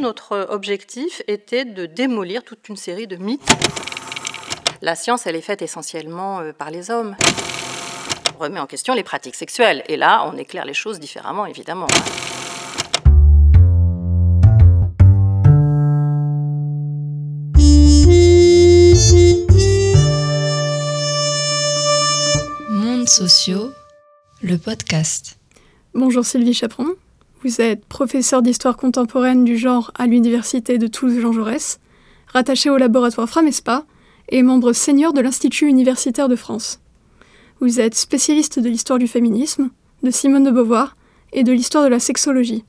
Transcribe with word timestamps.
notre 0.00 0.46
objectif 0.50 1.22
était 1.26 1.64
de 1.64 1.86
démolir 1.86 2.42
toute 2.44 2.68
une 2.68 2.76
série 2.76 3.06
de 3.06 3.16
mythes. 3.16 3.48
La 4.82 4.94
science, 4.94 5.26
elle 5.26 5.36
est 5.36 5.40
faite 5.40 5.62
essentiellement 5.62 6.40
euh, 6.40 6.52
par 6.52 6.70
les 6.70 6.90
hommes. 6.90 7.16
On 8.38 8.42
remet 8.42 8.60
en 8.60 8.66
question 8.66 8.94
les 8.94 9.02
pratiques 9.02 9.34
sexuelles. 9.34 9.82
Et 9.88 9.96
là, 9.96 10.30
on 10.30 10.36
éclaire 10.36 10.64
les 10.64 10.74
choses 10.74 11.00
différemment, 11.00 11.46
évidemment. 11.46 11.86
Mondes 22.70 23.08
sociaux, 23.08 23.70
le 24.42 24.58
podcast. 24.58 25.38
Bonjour 25.94 26.24
Sylvie 26.24 26.52
Chaperon. 26.52 26.94
Vous 27.42 27.60
êtes 27.60 27.84
professeur 27.84 28.42
d'histoire 28.42 28.76
contemporaine 28.76 29.44
du 29.44 29.58
genre 29.58 29.90
à 29.94 30.06
l'université 30.06 30.78
de 30.78 30.86
Toulouse-Jean 30.86 31.32
Jaurès, 31.32 31.80
rattaché 32.28 32.70
au 32.70 32.76
laboratoire 32.76 33.28
Framespa 33.28 33.84
et 34.30 34.42
membre 34.42 34.72
senior 34.72 35.12
de 35.12 35.20
l'Institut 35.20 35.68
universitaire 35.68 36.28
de 36.28 36.36
France. 36.36 36.80
Vous 37.60 37.78
êtes 37.78 37.94
spécialiste 37.94 38.58
de 38.58 38.68
l'histoire 38.68 38.98
du 38.98 39.06
féminisme, 39.06 39.70
de 40.02 40.10
Simone 40.10 40.44
de 40.44 40.50
Beauvoir 40.50 40.96
et 41.32 41.44
de 41.44 41.52
l'histoire 41.52 41.84
de 41.84 41.88
la 41.88 42.00
sexologie. 42.00 42.64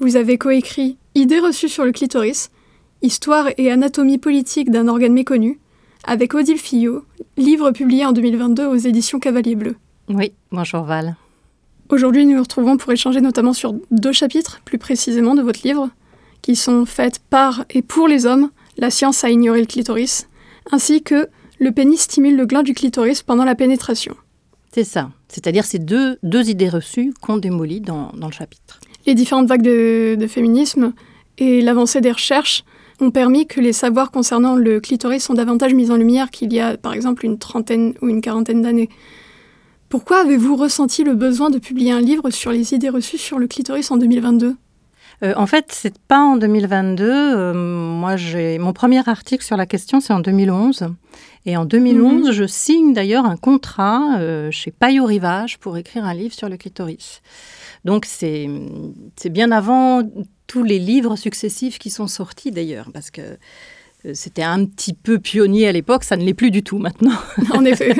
Vous 0.00 0.16
avez 0.16 0.38
coécrit 0.38 0.98
Idées 1.14 1.40
reçues 1.40 1.68
sur 1.68 1.84
le 1.84 1.92
clitoris, 1.92 2.50
Histoire 3.02 3.48
et 3.58 3.70
anatomie 3.70 4.18
politique 4.18 4.70
d'un 4.70 4.86
organe 4.86 5.12
méconnu, 5.12 5.58
avec 6.04 6.34
Odile 6.34 6.58
Fillot, 6.58 7.04
livre 7.36 7.72
publié 7.72 8.06
en 8.06 8.12
2022 8.12 8.66
aux 8.66 8.76
éditions 8.76 9.18
Cavalier 9.18 9.56
Bleu. 9.56 9.76
Oui, 10.08 10.32
bonjour 10.52 10.82
Val. 10.82 11.16
Aujourd'hui, 11.92 12.24
nous 12.24 12.36
nous 12.36 12.42
retrouvons 12.42 12.78
pour 12.78 12.90
échanger 12.90 13.20
notamment 13.20 13.52
sur 13.52 13.74
deux 13.90 14.12
chapitres, 14.12 14.62
plus 14.64 14.78
précisément, 14.78 15.34
de 15.34 15.42
votre 15.42 15.60
livre, 15.62 15.90
qui 16.40 16.56
sont 16.56 16.86
faits 16.86 17.20
par 17.28 17.66
et 17.68 17.82
pour 17.82 18.08
les 18.08 18.24
hommes, 18.24 18.48
La 18.78 18.88
science 18.88 19.24
a 19.24 19.28
ignoré 19.28 19.60
le 19.60 19.66
clitoris, 19.66 20.26
ainsi 20.70 21.02
que 21.02 21.28
Le 21.58 21.70
pénis 21.70 22.00
stimule 22.00 22.34
le 22.34 22.46
gland 22.46 22.62
du 22.62 22.72
clitoris 22.72 23.22
pendant 23.22 23.44
la 23.44 23.54
pénétration. 23.54 24.16
C'est 24.72 24.84
ça. 24.84 25.10
C'est-à-dire 25.28 25.66
ces 25.66 25.78
deux, 25.78 26.16
deux 26.22 26.48
idées 26.48 26.70
reçues 26.70 27.12
qu'on 27.20 27.36
démolit 27.36 27.82
dans, 27.82 28.10
dans, 28.14 28.28
le 28.28 28.32
chapitre. 28.32 28.80
Les 29.04 29.14
différentes 29.14 29.46
vagues 29.46 29.60
de, 29.60 30.16
de 30.18 30.26
féminisme 30.26 30.94
et 31.36 31.60
l'avancée 31.60 32.00
des 32.00 32.12
recherches 32.12 32.64
ont 33.00 33.10
permis 33.10 33.46
que 33.46 33.60
les 33.60 33.74
savoirs 33.74 34.10
concernant 34.10 34.56
le 34.56 34.80
clitoris 34.80 35.22
sont 35.22 35.34
davantage 35.34 35.74
mis 35.74 35.90
en 35.90 35.96
lumière 35.96 36.30
qu'il 36.30 36.54
y 36.54 36.60
a 36.60 36.78
par 36.78 36.94
exemple 36.94 37.26
une 37.26 37.38
trentaine 37.38 37.92
ou 38.00 38.08
une 38.08 38.22
quarantaine 38.22 38.62
d'années. 38.62 38.88
Pourquoi 39.92 40.20
avez-vous 40.20 40.56
ressenti 40.56 41.04
le 41.04 41.14
besoin 41.14 41.50
de 41.50 41.58
publier 41.58 41.92
un 41.92 42.00
livre 42.00 42.30
sur 42.30 42.50
les 42.50 42.72
idées 42.72 42.88
reçues 42.88 43.18
sur 43.18 43.38
le 43.38 43.46
clitoris 43.46 43.90
en 43.90 43.98
2022 43.98 44.56
euh, 45.22 45.34
en 45.36 45.46
fait, 45.46 45.66
c'est 45.68 45.98
pas 45.98 46.18
en 46.18 46.36
2022. 46.36 47.04
Euh, 47.04 47.52
moi, 47.52 48.16
j'ai 48.16 48.58
mon 48.58 48.72
premier 48.72 49.06
article 49.06 49.44
sur 49.44 49.56
la 49.56 49.66
question, 49.66 50.00
c'est 50.00 50.14
en 50.14 50.18
2011. 50.18 50.88
Et 51.44 51.56
en 51.56 51.64
2011, 51.66 52.28
mmh. 52.28 52.32
je 52.32 52.44
signe 52.44 52.92
d'ailleurs 52.94 53.26
un 53.26 53.36
contrat 53.36 54.18
euh, 54.18 54.50
chez 54.50 54.72
Payot 54.72 55.04
Rivage 55.04 55.58
pour 55.58 55.76
écrire 55.76 56.06
un 56.06 56.14
livre 56.14 56.34
sur 56.34 56.48
le 56.48 56.56
clitoris. 56.56 57.20
Donc, 57.84 58.06
c'est 58.06 58.48
bien 59.26 59.52
avant 59.52 60.02
tous 60.46 60.64
les 60.64 60.78
livres 60.78 61.16
successifs 61.16 61.78
qui 61.78 61.90
sont 61.90 62.08
sortis 62.08 62.50
d'ailleurs, 62.50 62.88
parce 62.92 63.10
que 63.10 63.36
c'était 64.14 64.42
un 64.42 64.64
petit 64.64 64.94
peu 64.94 65.18
pionnier 65.18 65.68
à 65.68 65.72
l'époque, 65.72 66.04
ça 66.04 66.16
ne 66.16 66.24
l'est 66.24 66.34
plus 66.34 66.50
du 66.50 66.62
tout 66.62 66.78
maintenant. 66.78 67.12
En 67.54 67.64
effet. 67.64 67.94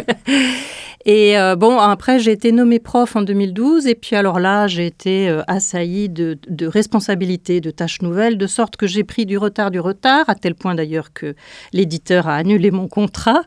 et 1.05 1.39
euh, 1.39 1.57
bon, 1.57 1.79
après, 1.79 2.19
j'ai 2.19 2.33
été 2.33 2.53
nommée 2.53 2.79
prof 2.79 3.17
en 3.17 3.23
2012, 3.23 3.87
et 3.87 3.95
puis 3.95 4.17
alors 4.17 4.41
là, 4.41 4.67
j'ai 4.67 4.87
été 4.87 5.29
euh, 5.29 5.43
assaillie 5.47 6.09
de, 6.09 6.39
de 6.49 6.67
responsabilités, 6.67 7.61
de 7.61 7.71
tâches 7.71 8.03
nouvelles, 8.03 8.39
de 8.39 8.47
sorte 8.47 8.77
que 8.77 8.87
j'ai 8.87 9.05
pris 9.05 9.27
du 9.27 9.39
retard, 9.39 9.71
du 9.71 9.81
retard, 9.81 10.25
à 10.29 10.35
tel 10.35 10.55
point 10.55 10.75
d'ailleurs 10.75 11.13
que 11.13 11.35
l'éditeur 11.73 12.29
a 12.29 12.37
annulé 12.37 12.71
mon 12.71 12.89
contrat. 12.89 13.43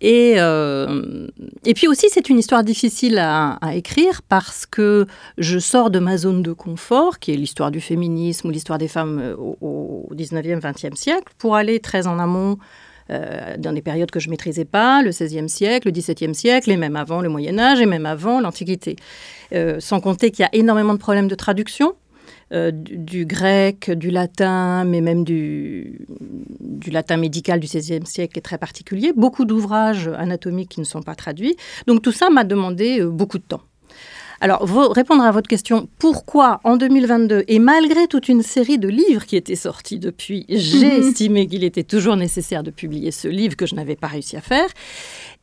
Et, 0.00 0.34
euh, 0.36 1.28
et 1.64 1.72
puis 1.74 1.86
aussi, 1.86 2.08
c'est 2.10 2.28
une 2.28 2.38
histoire 2.38 2.64
difficile 2.64 3.18
à, 3.18 3.58
écrire 3.74 4.22
parce 4.22 4.66
que 4.66 5.06
je 5.38 5.58
sors 5.58 5.90
de 5.90 5.98
ma 5.98 6.16
zone 6.16 6.42
de 6.42 6.52
confort, 6.52 7.18
qui 7.18 7.32
est 7.32 7.36
l'histoire 7.36 7.70
du 7.70 7.80
féminisme 7.80 8.48
ou 8.48 8.50
l'histoire 8.50 8.78
des 8.78 8.88
femmes 8.88 9.20
euh, 9.20 9.36
au, 9.36 9.56
au 10.10 10.14
19e, 10.14 10.60
20e 10.60 10.96
siècle, 10.96 11.32
pour 11.38 11.56
aller 11.56 11.80
très 11.80 12.06
en 12.06 12.18
amont 12.18 12.58
euh, 13.10 13.56
dans 13.58 13.72
des 13.72 13.82
périodes 13.82 14.10
que 14.10 14.20
je 14.20 14.28
ne 14.28 14.32
maîtrisais 14.32 14.64
pas, 14.64 15.02
le 15.02 15.10
XVIe 15.10 15.48
siècle, 15.48 15.88
le 15.88 15.92
XVIIe 15.92 16.34
siècle, 16.34 16.70
et 16.70 16.76
même 16.76 16.96
avant 16.96 17.20
le 17.20 17.28
Moyen 17.28 17.58
Âge, 17.58 17.80
et 17.80 17.86
même 17.86 18.06
avant 18.06 18.40
l'Antiquité. 18.40 18.96
Sans 19.78 20.00
compter 20.00 20.32
qu'il 20.32 20.42
y 20.42 20.46
a 20.46 20.50
énormément 20.52 20.94
de 20.94 20.98
problèmes 20.98 21.28
de 21.28 21.34
traduction. 21.36 21.94
Du, 22.52 22.98
du, 22.98 23.26
grec, 23.26 23.90
du 23.90 24.10
latin, 24.10 24.84
mais 24.84 25.00
même 25.00 25.24
du, 25.24 26.06
du 26.84 26.90
latin 26.90 27.16
médical 27.16 27.58
du 27.58 27.66
XVIe 27.66 28.06
siècle 28.06 28.38
est 28.38 28.42
très 28.42 28.58
particulier. 28.58 29.12
Beaucoup 29.16 29.44
d'ouvrages 29.44 30.08
anatomiques 30.08 30.68
qui 30.68 30.80
ne 30.80 30.84
sont 30.84 31.02
pas 31.02 31.14
traduits. 31.14 31.56
Donc 31.86 32.02
tout 32.02 32.12
ça 32.12 32.30
m'a 32.30 32.44
demandé 32.44 33.00
euh, 33.00 33.08
beaucoup 33.08 33.38
de 33.38 33.44
temps. 33.44 33.62
Alors, 34.40 34.60
répondre 34.92 35.22
à 35.22 35.30
votre 35.30 35.48
question, 35.48 35.88
pourquoi 35.98 36.60
en 36.64 36.76
2022, 36.76 37.44
et 37.48 37.58
malgré 37.58 38.06
toute 38.08 38.28
une 38.28 38.42
série 38.42 38.78
de 38.78 38.88
livres 38.88 39.24
qui 39.24 39.36
étaient 39.36 39.54
sortis 39.54 39.98
depuis, 39.98 40.44
j'ai 40.50 40.98
mmh. 40.98 41.08
estimé 41.08 41.46
qu'il 41.46 41.64
était 41.64 41.84
toujours 41.84 42.16
nécessaire 42.16 42.62
de 42.62 42.70
publier 42.70 43.10
ce 43.10 43.26
livre 43.28 43.56
que 43.56 43.64
je 43.64 43.74
n'avais 43.74 43.96
pas 43.96 44.08
réussi 44.08 44.36
à 44.36 44.42
faire 44.42 44.68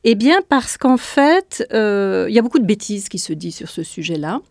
Eh 0.03 0.13
bien, 0.13 0.41
parce 0.47 0.77
qu'en 0.77 0.97
fait, 0.97 1.65
euh, 1.73 2.27
il 2.29 2.35
y 2.35 2.37
a 2.37 2.43
beaucoup 2.43 2.59
de 2.59 2.65
bêtises 2.65 3.09
qui 3.09 3.17
se 3.17 3.33
disent 3.33 3.55
sur 3.55 3.69
ce 3.69 3.81
sujet-là. 3.81 4.41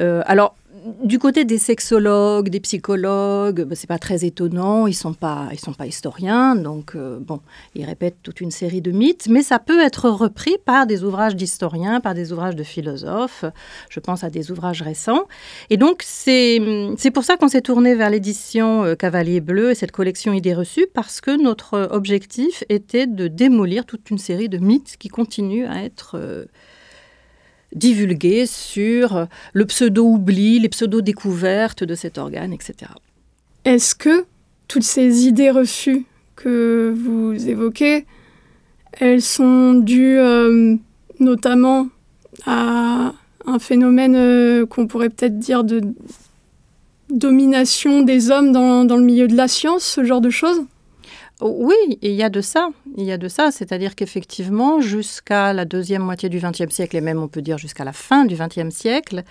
Euh, 0.00 0.22
alors, 0.26 0.56
du 1.02 1.18
côté 1.18 1.44
des 1.44 1.58
sexologues, 1.58 2.48
des 2.48 2.60
psychologues, 2.60 3.62
ben, 3.62 3.74
c'est 3.74 3.86
pas 3.86 3.98
très 3.98 4.24
étonnant. 4.24 4.86
Ils 4.86 4.94
sont 4.94 5.14
pas, 5.14 5.48
ils 5.52 5.58
sont 5.58 5.72
pas 5.72 5.86
historiens, 5.86 6.54
donc 6.54 6.94
euh, 6.94 7.18
bon, 7.20 7.40
ils 7.74 7.84
répètent 7.84 8.22
toute 8.22 8.40
une 8.40 8.50
série 8.50 8.80
de 8.80 8.90
mythes, 8.90 9.28
mais 9.28 9.42
ça 9.42 9.58
peut 9.58 9.80
être 9.80 10.08
repris 10.08 10.56
par 10.64 10.86
des 10.86 11.04
ouvrages 11.04 11.36
d'historiens, 11.36 12.00
par 12.00 12.14
des 12.14 12.32
ouvrages 12.32 12.56
de 12.56 12.62
philosophes. 12.62 13.44
Je 13.88 14.00
pense 14.00 14.24
à 14.24 14.30
des 14.30 14.50
ouvrages 14.50 14.82
récents. 14.82 15.24
Et 15.70 15.76
donc 15.76 16.02
c'est 16.04 16.60
c'est 16.96 17.10
pour 17.10 17.24
ça 17.24 17.36
qu'on 17.36 17.48
s'est 17.48 17.62
tourné 17.62 17.94
vers 17.94 18.10
l'édition 18.10 18.84
euh, 18.84 18.94
Cavalier 18.94 19.40
Bleu 19.40 19.72
et 19.72 19.74
cette 19.74 19.92
collection 19.92 20.32
Idées 20.32 20.54
reçues 20.54 20.86
parce 20.92 21.20
que 21.20 21.40
notre 21.40 21.88
objectif 21.90 22.64
était 22.68 23.06
de 23.06 23.28
démolir 23.28 23.86
toute 23.86 24.10
une 24.10 24.18
série 24.18 24.48
de 24.48 24.58
mythes 24.58 24.96
qui 24.98 25.08
continuent 25.08 25.66
à 25.66 25.82
être 25.84 26.16
euh, 26.16 26.46
divulguer 27.74 28.46
sur 28.46 29.26
le 29.52 29.64
pseudo-oubli, 29.64 30.58
les 30.58 30.68
pseudo-découvertes 30.68 31.84
de 31.84 31.94
cet 31.94 32.18
organe, 32.18 32.52
etc. 32.52 32.90
Est-ce 33.64 33.94
que 33.94 34.24
toutes 34.68 34.84
ces 34.84 35.26
idées 35.26 35.50
reçues 35.50 36.04
que 36.36 36.94
vous 36.96 37.48
évoquez, 37.48 38.06
elles 38.92 39.22
sont 39.22 39.74
dues 39.74 40.18
euh, 40.18 40.76
notamment 41.18 41.88
à 42.46 43.12
un 43.46 43.58
phénomène 43.58 44.16
euh, 44.16 44.66
qu'on 44.66 44.86
pourrait 44.86 45.10
peut-être 45.10 45.38
dire 45.38 45.64
de 45.64 45.80
domination 47.10 48.02
des 48.02 48.30
hommes 48.30 48.52
dans, 48.52 48.84
dans 48.84 48.96
le 48.96 49.04
milieu 49.04 49.28
de 49.28 49.36
la 49.36 49.48
science, 49.48 49.84
ce 49.84 50.04
genre 50.04 50.20
de 50.20 50.30
choses? 50.30 50.62
Oui, 51.40 51.74
il 52.02 52.12
y 52.12 52.22
a 52.22 52.30
de 52.30 52.40
ça. 52.40 52.70
Il 52.98 53.04
y 53.04 53.12
a 53.12 53.18
de 53.18 53.28
ça, 53.28 53.50
c'est-à-dire 53.50 53.94
qu'effectivement, 53.94 54.80
jusqu'à 54.80 55.52
la 55.52 55.66
deuxième 55.66 56.00
moitié 56.00 56.30
du 56.30 56.38
XXe 56.38 56.72
siècle, 56.72 56.96
et 56.96 57.02
même 57.02 57.22
on 57.22 57.28
peut 57.28 57.42
dire 57.42 57.58
jusqu'à 57.58 57.84
la 57.84 57.92
fin 57.92 58.24
du 58.24 58.36
XXe 58.36 58.74
siècle, 58.74 59.22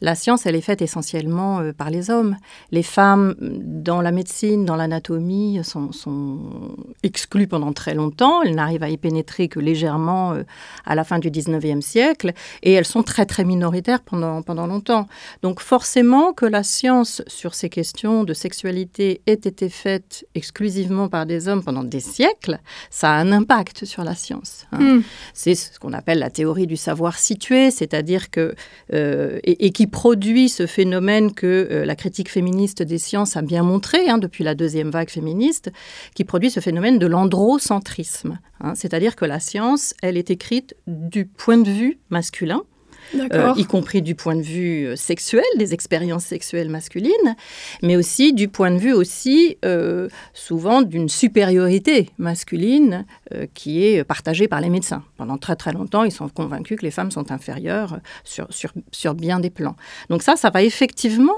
la 0.00 0.14
science, 0.14 0.46
elle 0.46 0.54
est 0.54 0.60
faite 0.60 0.82
essentiellement 0.82 1.58
euh, 1.58 1.72
par 1.72 1.90
les 1.90 2.10
hommes. 2.10 2.36
Les 2.70 2.84
femmes, 2.84 3.34
dans 3.40 4.00
la 4.02 4.12
médecine, 4.12 4.64
dans 4.64 4.76
l'anatomie, 4.76 5.60
sont, 5.64 5.90
exclues 7.02 7.48
pendant 7.48 7.72
très 7.72 7.94
longtemps. 7.94 8.40
Elles 8.42 8.54
n'arrivent 8.54 8.84
à 8.84 8.88
y 8.88 8.96
pénétrer 8.96 9.48
que 9.48 9.58
légèrement 9.58 10.34
euh, 10.34 10.44
à 10.86 10.94
la 10.94 11.02
fin 11.02 11.18
du 11.18 11.28
XIXe 11.28 11.84
siècle, 11.84 12.32
et 12.62 12.72
elles 12.72 12.86
sont 12.86 13.02
très 13.02 13.26
très 13.26 13.42
minoritaires 13.42 14.00
pendant, 14.00 14.42
pendant 14.42 14.68
longtemps. 14.68 15.08
Donc 15.42 15.58
forcément 15.58 16.32
que 16.32 16.46
la 16.46 16.62
science 16.62 17.22
sur 17.26 17.56
ces 17.56 17.68
questions 17.68 18.22
de 18.22 18.32
sexualité 18.32 19.22
ait 19.26 19.32
été 19.32 19.68
faite 19.68 20.24
exclusivement 20.36 21.08
par 21.08 21.26
des 21.26 21.48
hommes 21.48 21.64
pendant 21.64 21.82
des 21.82 21.98
siècles, 21.98 22.60
ça 22.90 23.07
a 23.08 23.20
un 23.20 23.32
impact 23.32 23.84
sur 23.84 24.04
la 24.04 24.14
science. 24.14 24.66
Hein. 24.72 24.96
Mm. 24.98 25.02
C'est 25.34 25.54
ce 25.54 25.78
qu'on 25.78 25.92
appelle 25.92 26.18
la 26.18 26.30
théorie 26.30 26.66
du 26.66 26.76
savoir 26.76 27.18
situé, 27.18 27.70
c'est-à-dire 27.70 28.30
que 28.30 28.54
euh, 28.92 29.38
et, 29.44 29.66
et, 29.66 29.70
qui 29.70 29.86
produit 29.86 30.48
ce 30.48 30.66
phénomène 30.66 31.32
que 31.32 31.68
euh, 31.70 31.84
la 31.84 31.96
critique 31.96 32.30
féministe 32.30 32.82
des 32.82 32.98
sciences 32.98 33.36
a 33.36 33.42
bien 33.42 33.62
montré 33.62 34.08
hein, 34.08 34.18
depuis 34.18 34.44
la 34.44 34.54
deuxième 34.54 34.90
vague 34.90 35.10
féministe, 35.10 35.70
qui 36.14 36.24
produit 36.24 36.50
ce 36.50 36.60
phénomène 36.60 36.98
de 36.98 37.06
l'androcentrisme, 37.06 38.38
hein, 38.60 38.74
c'est-à-dire 38.74 39.16
que 39.16 39.24
la 39.24 39.40
science, 39.40 39.94
elle 40.02 40.16
est 40.16 40.30
écrite 40.30 40.76
du 40.86 41.26
point 41.26 41.58
de 41.58 41.70
vue 41.70 41.98
masculin 42.10 42.62
euh, 43.14 43.52
y 43.56 43.64
compris 43.64 44.02
du 44.02 44.14
point 44.14 44.36
de 44.36 44.42
vue 44.42 44.86
euh, 44.86 44.96
sexuel, 44.96 45.44
des 45.56 45.74
expériences 45.74 46.24
sexuelles 46.24 46.68
masculines, 46.68 47.36
mais 47.82 47.96
aussi 47.96 48.32
du 48.32 48.48
point 48.48 48.70
de 48.70 48.78
vue 48.78 48.92
aussi 48.92 49.56
souvent 50.34 50.82
d'une 50.82 51.08
supériorité 51.08 52.10
masculine 52.18 53.04
qui 53.54 53.84
est 53.84 54.04
partagée 54.04 54.48
par 54.48 54.60
les 54.60 54.70
médecins. 54.70 55.02
Pendant 55.16 55.38
très 55.38 55.56
très 55.56 55.72
longtemps, 55.72 56.04
ils 56.04 56.12
sont 56.12 56.28
convaincus 56.28 56.78
que 56.78 56.84
les 56.84 56.90
femmes 56.90 57.10
sont 57.10 57.30
inférieures 57.32 57.98
sur, 58.24 58.46
sur, 58.50 58.72
sur 58.92 59.14
bien 59.14 59.40
des 59.40 59.50
plans. 59.50 59.76
Donc 60.10 60.22
ça, 60.22 60.36
ça 60.36 60.50
va 60.50 60.62
effectivement 60.62 61.36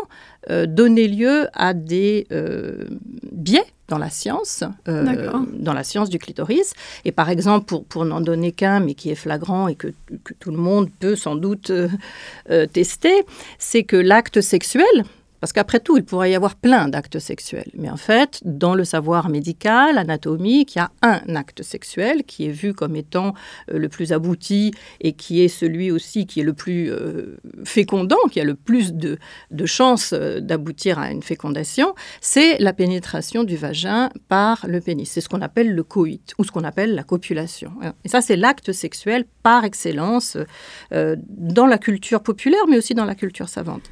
donner 0.49 1.09
lieu 1.09 1.49
à 1.55 1.75
des 1.75 2.27
biais 3.33 3.65
dans 3.91 3.99
la 3.99 4.09
science, 4.09 4.65
euh, 4.89 5.33
dans 5.53 5.75
la 5.75 5.85
science 5.85 6.09
du 6.09 6.19
clitoris. 6.19 6.73
Et 7.05 7.13
par 7.13 7.29
exemple, 7.29 7.67
pour, 7.67 7.85
pour 7.85 8.05
n'en 8.05 8.21
donner 8.21 8.53
qu'un, 8.53 8.81
mais 8.81 8.95
qui 8.95 9.11
est 9.11 9.17
flagrant 9.17 9.69
et 9.69 9.75
que, 9.75 9.89
que, 10.25 10.33
tout 10.39 10.53
le 10.53 10.57
monde 10.57 10.89
peut 11.01 11.17
sans 11.17 11.35
doute 11.35 11.71
euh, 11.71 11.89
euh, 12.51 12.67
tester, 12.67 13.25
c'est 13.59 13.83
que 13.83 13.97
l'acte 13.97 14.41
sexuel, 14.41 15.05
parce 15.41 15.53
qu'après 15.53 15.81
tout, 15.81 15.97
il 15.97 16.05
pourrait 16.05 16.31
y 16.31 16.35
avoir 16.35 16.55
plein 16.55 16.89
d'actes 16.89 17.19
sexuels. 17.19 17.71
Mais 17.75 17.91
en 17.91 17.97
fait, 17.97 18.41
dans 18.45 18.75
le 18.75 18.85
savoir 18.85 19.29
médical, 19.29 19.97
anatomique, 19.99 20.75
il 20.75 20.79
y 20.79 20.83
a 20.83 20.91
un 21.03 21.35
acte 21.35 21.63
sexuel 21.63 22.25
qui 22.25 22.47
est 22.47 22.51
vu 22.51 22.75
comme 22.75 22.95
étant 22.95 23.35
euh, 23.71 23.79
le 23.79 23.89
plus 23.89 24.13
abouti 24.13 24.73
et 25.01 25.15
qui 25.15 25.43
est 25.43 25.49
celui 25.49 25.91
aussi 25.91 26.27
qui 26.27 26.41
est 26.41 26.45
le 26.45 26.53
plus 26.53 26.91
euh, 26.91 27.39
fécondant, 27.65 28.19
qui 28.31 28.41
a 28.41 28.45
le 28.45 28.55
plus 28.55 28.93
de, 28.93 29.19
chances 29.65 30.13
euh, 30.13 30.41
d'aboutir 30.41 30.99
à 30.99 31.11
une 31.11 31.23
fécondation, 31.23 31.95
c'est 32.21 32.59
la 32.59 32.73
pénétration 32.73 33.45
du 33.45 33.57
vagin 33.57 34.11
par 34.29 34.67
le 34.69 34.81
pénis. 34.81 35.11
C'est 35.11 35.21
ce 35.21 35.29
qu'on 35.29 35.41
appelle 35.41 35.75
le 35.75 35.83
coït 35.83 36.35
ou 36.39 36.45
ce 36.45 36.51
qu'on 36.51 36.65
appelle 36.65 36.95
la 36.95 37.03
copulation. 37.03 37.73
Et 38.05 38.09
ça, 38.09 38.21
c'est 38.21 38.37
l'acte 38.37 38.73
sexuel 38.73 39.25
par 39.43 39.65
excellence 39.65 40.37
dans 40.91 41.67
la 41.67 41.79
culture 41.79 42.23
populaire, 42.23 42.67
mais 42.69 42.77
aussi 42.77 42.95
dans 42.95 43.05
la 43.05 43.15
culture 43.15 43.49
savante. 43.49 43.91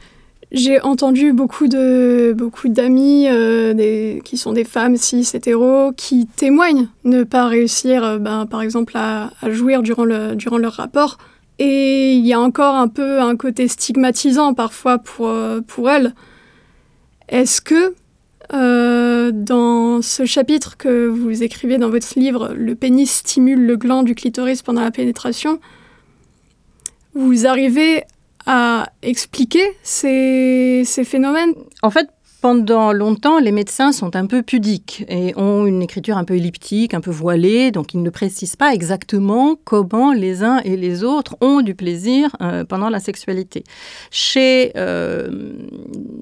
J'ai 0.51 0.81
entendu 0.81 1.35
beaucoup 1.35 1.69
de 1.69 2.35
beaucoup 2.35 2.69
d'amis 2.69 3.27
euh, 3.29 4.19
qui 4.21 4.39
sont 4.39 4.53
des 4.53 4.65
femmes 4.65 4.97
cis 4.97 5.29
hétéros 5.35 5.93
qui 5.95 6.27
témoignent 6.27 6.89
ne 7.05 7.23
pas 7.23 7.49
réussir, 7.49 8.03
euh, 8.03 8.19
ben, 8.19 8.47
par 8.47 8.63
exemple, 8.63 8.95
à, 8.97 9.31
jouir 9.51 9.83
durant, 9.83 10.07
le, 10.07 10.37
durant 10.37 10.57
leur 10.57 10.73
rapport. 10.73 11.19
Et 11.59 12.15
il 12.15 12.27
y 12.27 12.33
a 12.33 12.41
encore 12.41 12.77
un 12.77 12.89
peu 12.89 13.21
un 13.21 13.37
côté 13.37 13.69
stigmatisant 13.69 14.55
parfois 14.55 14.99
pour, 14.99 15.29
euh, 15.29 15.61
pour 15.61 15.91
elles. 15.91 16.15
Est-ce 17.29 17.61
que 17.61 17.95
dans 18.51 20.01
ce 20.01 20.25
chapitre 20.25 20.79
que 20.79 21.07
vous 21.07 21.43
écrivez 21.43 21.77
dans 21.77 21.91
votre 21.91 22.19
livre, 22.19 22.55
le 22.57 22.75
pénis 22.75 23.11
stimule 23.11 23.67
le 23.67 23.77
gland 23.77 24.03
du 24.03 24.15
clitoris 24.15 24.63
pendant 24.63 24.81
la 24.81 24.91
pénétration, 24.91 25.61
vous 27.13 27.47
arrivez 27.47 28.05
à 28.49 28.91
expliquer 29.03 29.77
ces, 29.83 30.83
ces 30.87 31.05
phénomènes. 31.05 31.53
En 31.83 31.91
fait, 31.91 32.09
pendant 32.41 32.93
longtemps, 32.93 33.41
les 33.41 33.51
médecins 33.51 33.91
sont 33.91 34.15
un 34.15 34.27
peu 34.27 34.43
pudiques 34.43 35.05
et 35.09 35.33
ont 35.37 35.67
une 35.67 35.83
écriture 35.83 36.17
un 36.17 36.25
peu 36.25 36.37
elliptique, 36.37 36.95
un 36.95 37.01
peu 37.01 37.11
voilée, 37.11 37.73
donc 37.73 37.95
ils 37.95 38.03
ne 38.03 38.11
précisent 38.11 38.55
pas 38.55 38.73
exactement 38.73 39.57
comment 39.65 40.13
les 40.13 40.45
uns 40.45 40.61
et 40.61 40.77
les 40.77 41.03
autres 41.03 41.37
ont 41.41 41.63
du 41.63 41.75
plaisir 41.75 42.37
euh, 42.41 42.65
pendant 42.65 42.91
la 42.91 43.01
sexualité. 43.01 43.65
Chez, 44.13 44.73
euh, 44.77 45.53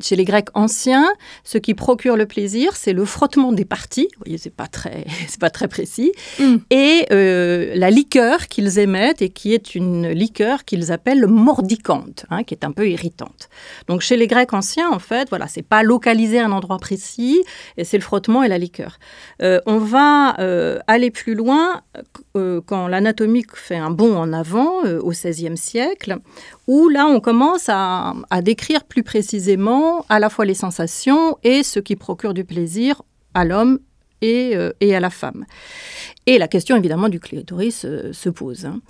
chez 0.00 0.16
les 0.16 0.24
Grecs 0.24 0.48
anciens, 0.54 1.06
ce 1.44 1.58
qui 1.58 1.74
procure 1.74 2.16
le 2.16 2.26
plaisir, 2.26 2.76
c'est 2.76 2.94
le 2.94 3.04
frottement 3.04 3.52
des 3.52 3.66
parties, 3.66 4.08
vous 4.16 4.24
voyez, 4.24 4.38
c'est 4.38 4.54
pas 4.54 4.68
très, 4.68 5.04
c'est 5.28 5.40
pas 5.40 5.50
très 5.50 5.68
précis, 5.68 6.12
mm. 6.38 6.56
et 6.70 7.06
euh, 7.12 7.72
la 7.74 7.90
liqueur 7.90 8.48
qu'ils 8.48 8.78
émettent 8.78 9.20
et 9.20 9.28
qui 9.28 9.52
est 9.52 9.74
une 9.74 10.08
liqueur 10.08 10.64
qu'ils 10.64 10.92
appellent 10.92 11.26
mordicante, 11.26 12.24
hein, 12.30 12.42
qui 12.42 12.54
est 12.54 12.64
un 12.64 12.72
peu 12.72 12.88
irritante. 12.88 13.50
Donc 13.86 14.00
chez 14.00 14.16
les 14.16 14.26
Grecs 14.26 14.54
anciens, 14.54 14.90
en 14.90 14.98
fait, 14.98 15.28
voilà, 15.28 15.46
c'est 15.46 15.62
pas 15.62 15.82
l'eau 15.82 15.98
un 16.06 16.52
endroit 16.52 16.78
précis, 16.78 17.42
et 17.76 17.84
c'est 17.84 17.98
le 17.98 18.02
frottement 18.02 18.42
et 18.42 18.48
la 18.48 18.58
liqueur. 18.58 18.98
Euh, 19.42 19.60
on 19.66 19.78
va 19.78 20.38
euh, 20.40 20.78
aller 20.86 21.10
plus 21.10 21.34
loin 21.34 21.82
euh, 22.36 22.60
quand 22.64 22.88
l'anatomie 22.88 23.44
fait 23.54 23.76
un 23.76 23.90
bond 23.90 24.16
en 24.16 24.32
avant 24.32 24.82
au 24.84 25.10
XVIe 25.10 25.56
siècle, 25.56 26.16
où 26.66 26.88
là 26.88 27.06
on 27.06 27.20
commence 27.20 27.68
à, 27.68 28.14
décrire 28.42 28.84
plus 28.84 29.02
précisément 29.02 30.04
à 30.08 30.18
la 30.20 30.28
fois 30.28 30.44
les 30.44 30.54
sensations 30.54 31.38
et 31.42 31.62
ce 31.62 31.80
qui 31.80 31.96
procure 31.96 32.34
du 32.34 32.44
plaisir 32.44 33.02
à 33.34 33.44
l'homme 33.44 33.78
et, 34.22 34.56
à 34.94 35.00
la 35.00 35.10
femme. 35.10 35.44
Et 36.26 36.38
la 36.38 36.48
question 36.48 36.76
évidemment 36.76 37.08
du 37.08 37.20
clitoris 37.20 37.86
se 38.12 38.28
pose. 38.30 38.66
Hein. 38.66 38.80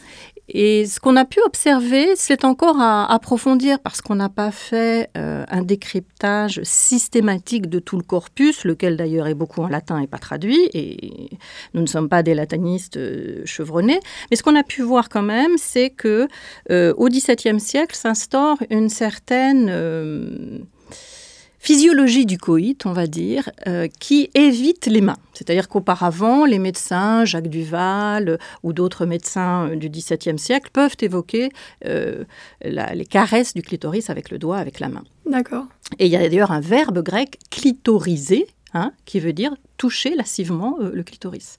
Et 0.48 0.86
ce 0.86 1.00
qu'on 1.00 1.16
a 1.16 1.24
pu 1.24 1.40
observer, 1.44 2.14
c'est 2.14 2.44
encore 2.44 2.80
à 2.80 3.12
approfondir 3.12 3.80
parce 3.80 4.00
qu'on 4.00 4.14
n'a 4.14 4.28
pas 4.28 4.52
fait 4.52 5.10
euh, 5.16 5.44
un 5.48 5.62
décryptage 5.62 6.60
systématique 6.62 7.68
de 7.68 7.80
tout 7.80 7.96
le 7.96 8.04
corpus, 8.04 8.64
lequel 8.64 8.96
d'ailleurs 8.96 9.26
est 9.26 9.34
beaucoup 9.34 9.62
en 9.62 9.68
latin 9.68 9.98
et 9.98 10.06
pas 10.06 10.18
traduit, 10.18 10.70
et 10.72 11.30
nous 11.74 11.82
ne 11.82 11.86
sommes 11.86 12.08
pas 12.08 12.22
des 12.22 12.34
latinistes 12.34 12.96
euh, 12.96 13.42
chevronnés. 13.44 13.98
Mais 14.30 14.36
ce 14.36 14.44
qu'on 14.44 14.54
a 14.54 14.62
pu 14.62 14.82
voir 14.82 15.08
quand 15.08 15.22
même, 15.22 15.58
c'est 15.58 15.90
que 15.90 16.28
euh, 16.70 16.94
au 16.96 17.08
XVIIe 17.08 17.58
siècle 17.58 17.96
s'instaure 17.96 18.58
une 18.70 18.88
certaine 18.88 20.64
physiologie 21.66 22.26
du 22.26 22.38
coït, 22.38 22.86
on 22.86 22.92
va 22.92 23.08
dire, 23.08 23.50
euh, 23.66 23.88
qui 23.98 24.30
évite 24.34 24.86
les 24.86 25.00
mains. 25.00 25.16
C'est-à-dire 25.34 25.68
qu'auparavant, 25.68 26.44
les 26.44 26.60
médecins, 26.60 27.24
Jacques 27.24 27.48
Duval 27.48 28.28
euh, 28.28 28.36
ou 28.62 28.72
d'autres 28.72 29.04
médecins 29.04 29.70
euh, 29.70 29.74
du 29.74 29.90
XVIIe 29.90 30.38
siècle, 30.38 30.70
peuvent 30.72 30.94
évoquer 31.00 31.48
les 31.84 33.04
caresses 33.06 33.52
du 33.52 33.62
clitoris 33.62 34.10
avec 34.10 34.30
le 34.30 34.38
doigt, 34.38 34.58
avec 34.58 34.78
la 34.78 34.88
main. 34.88 35.02
D'accord. 35.28 35.66
Et 35.98 36.06
il 36.06 36.12
y 36.12 36.16
a 36.16 36.20
d'ailleurs 36.20 36.52
un 36.52 36.60
verbe 36.60 37.02
grec 37.02 37.38
clitoriser, 37.50 38.46
hein, 38.72 38.92
qui 39.04 39.18
veut 39.18 39.32
dire 39.32 39.52
toucher 39.76 40.14
lascivement 40.14 40.76
le 40.80 41.02
clitoris. 41.02 41.56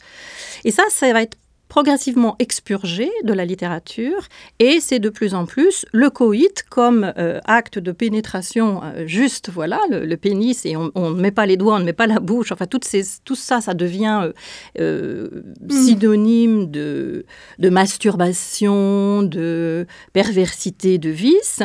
Et 0.64 0.72
ça, 0.72 0.84
ça 0.90 1.12
va 1.12 1.22
être 1.22 1.38
progressivement 1.68 2.36
expurgé 2.40 3.10
de 3.24 3.34
la 3.34 3.46
littérature 3.46 4.28
et 4.60 4.80
c'est 4.80 5.00
de 5.00 5.10
plus 5.10 5.34
en 5.34 5.46
plus 5.46 5.86
le 5.92 6.10
coït 6.10 6.64
comme 6.70 7.14
euh, 7.18 7.40
acte 7.46 7.80
de 7.80 7.92
pénétration 7.92 8.82
euh, 8.84 9.06
juste, 9.06 9.50
voilà, 9.50 9.80
le, 9.90 10.16
pénis 10.16 10.66
et 10.66 10.76
on 10.76 10.92
ne 10.96 11.20
met 11.20 11.32
pas 11.32 11.46
les 11.46 11.58
doigts, 11.58 11.76
on 11.76 11.80
ne 11.80 11.86
met 11.86 11.94
pas 11.94 12.08
la 12.08 12.20
bouche, 12.20 12.52
enfin 12.52 12.66
tout, 12.66 12.80
ces, 12.84 13.04
tout 13.24 13.36
ça, 13.36 13.62
ça 13.62 13.74
devient 13.74 14.32
euh, 14.80 15.44
mm. 15.62 15.70
synonyme 15.72 16.72
de, 16.72 17.26
de 17.60 17.70
masturbation, 17.70 19.24
de 19.24 19.86
perversité, 20.14 20.98
de 20.98 21.10
vice. 21.10 21.62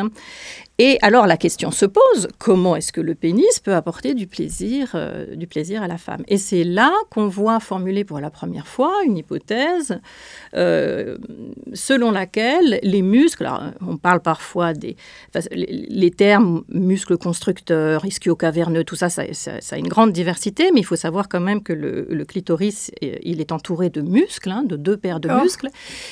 Et 0.78 0.98
alors 1.02 1.26
la 1.26 1.36
question 1.36 1.70
se 1.70 1.86
pose, 1.86 2.28
comment 2.38 2.74
est-ce 2.74 2.92
que 2.92 3.00
le 3.00 3.14
pénis 3.14 3.60
peut 3.60 3.74
apporter 3.74 4.14
du 4.14 4.26
plaisir, 4.26 4.92
euh, 4.94 5.36
du 5.36 5.46
plaisir 5.46 5.82
à 5.82 5.86
la 5.86 5.98
femme? 5.98 6.24
Et 6.28 6.38
c'est 6.38 6.64
là 6.64 6.92
qu'on 7.10 7.28
voit 7.28 7.60
formuler 7.60 8.04
pour 8.04 8.20
la 8.20 8.30
première 8.30 8.66
fois 8.66 8.92
une 9.04 9.16
hypothèse 9.16 9.91
euh, 10.54 11.18
selon 11.74 12.10
laquelle 12.10 12.80
les 12.82 13.02
muscles, 13.02 13.48
on 13.86 13.96
parle 13.96 14.20
parfois 14.20 14.72
des... 14.72 14.96
les, 15.52 16.10
termes 16.10 16.62
muscles 16.68 17.16
constructeurs, 17.18 18.04
ischio-caverneux, 18.04 18.84
tout 18.84 18.96
ça 18.96 19.08
ça, 19.10 19.22
a 19.22 19.76
une 19.76 19.88
grande 19.88 20.12
diversité, 20.12 20.70
mais 20.72 20.80
il 20.80 20.86
faut 20.86 20.96
savoir 20.96 21.28
quand 21.28 21.40
même 21.40 21.62
que 21.62 21.72
le, 21.72 22.24
clitoris, 22.24 22.90
il 23.00 23.40
est 23.40 23.52
entouré 23.52 23.90
de 23.90 24.00
muscles, 24.00 24.50
hein, 24.50 24.62
de 24.64 24.76
deux 24.76 24.96
paires 24.96 25.20
de 25.20 25.28
muscles, 25.28 25.68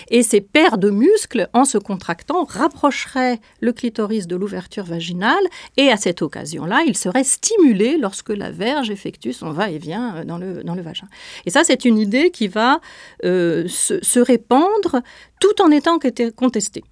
et 0.09 0.23
ces 0.23 0.41
paires 0.41 0.79
de 0.79 0.91
muscles, 0.91 1.49
en 1.53 1.65
se 1.65 1.79
contractant, 1.79 2.45
rapprocheraient 2.45 3.41
le 3.61 3.73
clitoris 3.73 4.27
de 4.27 4.37
l'ouverture 4.37 4.51
ouverture 4.51 4.85
vaginale 4.85 5.45
et 5.77 5.91
à 5.91 5.97
cette 5.97 6.23
occasion-là, 6.23 6.83
il 6.87 6.97
serait 6.97 7.25
stimulé 7.25 7.97
lorsque 7.99 8.31
la 8.31 8.51
verge 8.51 8.91
effectue 8.91 9.33
son 9.33 9.53
va-et-vient 9.53 10.17
euh, 10.17 10.25
dans 10.25 10.39
le, 10.39 10.63
dans 10.65 10.75
le 10.75 10.83
vagin. 10.83 11.07
Et 11.47 11.51
ça, 11.51 11.63
c'est 11.65 11.85
une 11.85 11.99
idée 11.99 12.31
qui 12.31 12.49
va 12.49 12.81
euh, 13.25 13.69
se, 13.71 14.19
répandre 14.21 15.01
tout 15.41 15.63
en 15.63 15.71
étant 15.71 15.99
contestée. 16.37 16.85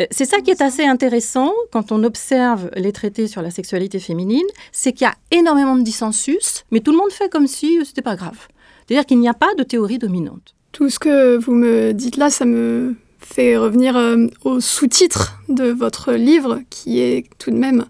Euh, 0.00 0.06
c'est 0.10 0.24
ça 0.24 0.40
qui 0.40 0.50
est 0.50 0.62
assez 0.62 0.84
intéressant 0.84 1.52
quand 1.72 1.92
on 1.92 2.04
observe 2.04 2.70
les 2.76 2.92
traités 2.92 3.28
sur 3.28 3.42
la 3.42 3.50
sexualité 3.50 3.98
féminine, 3.98 4.46
c'est 4.72 4.92
qu'il 4.92 5.06
y 5.06 5.10
a 5.10 5.14
énormément 5.30 5.76
de 5.76 5.82
dissensus, 5.82 6.64
mais 6.70 6.80
tout 6.80 6.92
le 6.92 6.98
monde 6.98 7.12
fait 7.12 7.30
comme 7.30 7.46
si 7.46 7.74
ce 7.84 7.90
n'était 7.90 8.02
pas 8.02 8.16
grave. 8.16 8.48
C'est-à-dire 8.86 9.06
qu'il 9.06 9.20
n'y 9.20 9.28
a 9.28 9.34
pas 9.34 9.54
de 9.56 9.62
théorie 9.62 9.98
dominante. 9.98 10.54
Tout 10.72 10.88
ce 10.88 10.98
que 10.98 11.36
vous 11.36 11.52
me 11.52 11.92
dites 11.92 12.16
là, 12.16 12.30
ça 12.30 12.44
me 12.44 12.96
fait 13.18 13.56
revenir 13.56 13.96
euh, 13.96 14.26
au 14.44 14.60
sous-titre 14.60 15.40
de 15.48 15.70
votre 15.70 16.12
livre, 16.12 16.60
qui 16.70 17.00
est 17.00 17.26
tout 17.38 17.50
de 17.50 17.56
même 17.56 17.84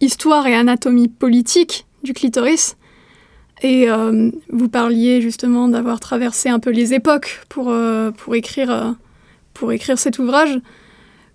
Histoire 0.00 0.46
et 0.46 0.54
anatomie 0.54 1.08
politique 1.08 1.86
du 2.02 2.12
clitoris. 2.12 2.76
Et 3.64 3.88
euh, 3.88 4.30
vous 4.50 4.68
parliez 4.68 5.22
justement 5.22 5.68
d'avoir 5.68 5.98
traversé 5.98 6.50
un 6.50 6.58
peu 6.58 6.68
les 6.68 6.92
époques 6.92 7.40
pour, 7.48 7.70
euh, 7.70 8.10
pour, 8.10 8.34
écrire, 8.34 8.94
pour 9.54 9.72
écrire 9.72 9.98
cet 9.98 10.18
ouvrage. 10.18 10.60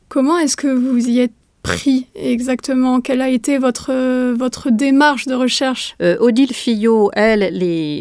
Comment 0.10 0.38
est-ce 0.38 0.56
que 0.56 0.68
vous 0.68 1.10
y 1.10 1.22
êtes 1.22 1.34
pris 1.64 2.06
exactement? 2.14 3.02
Quelle 3.02 3.22
a 3.22 3.30
été 3.30 3.58
votre, 3.58 3.92
votre 4.34 4.70
démarche 4.70 5.26
de 5.26 5.34
recherche? 5.34 5.96
Odile 6.20 6.54
Fillot, 6.54 7.10
elle, 7.14 7.50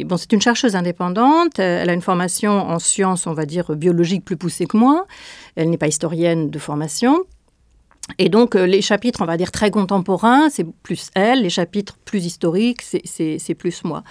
bon, 0.05 0.19
c'est 0.19 0.35
une 0.35 0.43
chercheuse 0.43 0.77
indépendante. 0.77 1.59
Elle 1.59 1.89
a 1.89 1.95
une 1.95 2.03
formation 2.03 2.53
en 2.53 2.79
sciences, 2.79 3.27
on 3.27 3.33
va 3.33 3.47
dire, 3.47 3.75
biologiques 3.77 4.27
plus 4.27 4.37
poussée 4.37 4.67
que 4.67 4.77
moi. 4.77 5.07
Elle 5.57 5.71
n'est 5.71 5.79
pas 5.79 5.89
historienne 5.89 6.51
de 6.51 6.59
formation. 6.59 7.25
Et 8.17 8.29
donc, 8.29 8.57
euh, 8.57 8.67
les 8.67 8.81
chapitres, 8.81 9.21
on 9.21 9.27
va 9.27 9.37
dire, 9.37 9.53
très 9.53 9.71
contemporains, 9.71 10.49
c'est 10.49 10.67
plus 10.83 11.11
elle, 11.15 11.43
les 11.43 11.51
chapitres 11.51 11.97
plus 12.05 12.25
historiques, 12.25 12.83
c'est 12.83 13.55
plus 13.55 13.85
moi. 13.85 14.03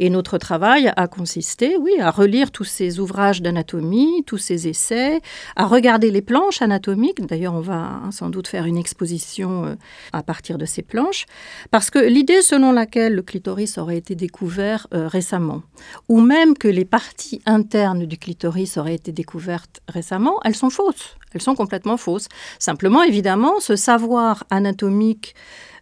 Et 0.00 0.10
notre 0.10 0.38
travail 0.38 0.92
a 0.96 1.06
consisté, 1.06 1.76
oui, 1.76 1.92
à 2.00 2.10
relire 2.10 2.50
tous 2.50 2.64
ces 2.64 2.98
ouvrages 2.98 3.42
d'anatomie, 3.42 4.24
tous 4.26 4.38
ces 4.38 4.66
essais, 4.66 5.20
à 5.56 5.66
regarder 5.66 6.10
les 6.10 6.22
planches 6.22 6.62
anatomiques. 6.62 7.24
D'ailleurs, 7.24 7.54
on 7.54 7.60
va 7.60 8.00
hein, 8.04 8.10
sans 8.10 8.28
doute 8.28 8.48
faire 8.48 8.64
une 8.64 8.76
exposition 8.76 9.66
euh, 9.66 9.74
à 10.12 10.22
partir 10.22 10.58
de 10.58 10.64
ces 10.64 10.82
planches, 10.82 11.26
parce 11.70 11.90
que 11.90 11.98
l'idée 11.98 12.42
selon 12.42 12.72
laquelle 12.72 13.14
le 13.14 13.22
clitoris 13.22 13.78
aurait 13.78 13.98
été 13.98 14.14
découvert 14.14 14.88
euh, 14.92 15.06
récemment, 15.06 15.62
ou 16.08 16.20
même 16.20 16.56
que 16.56 16.68
les 16.68 16.84
parties 16.84 17.40
internes 17.46 18.06
du 18.06 18.18
clitoris 18.18 18.76
auraient 18.76 18.94
été 18.94 19.12
découvertes 19.12 19.80
récemment, 19.88 20.40
elles 20.44 20.56
sont 20.56 20.70
fausses. 20.70 21.16
Elles 21.34 21.42
sont 21.42 21.54
complètement 21.54 21.96
fausses. 21.96 22.28
Simplement, 22.58 23.02
évidemment, 23.02 23.60
ce 23.60 23.76
savoir 23.76 24.44
anatomique 24.50 25.34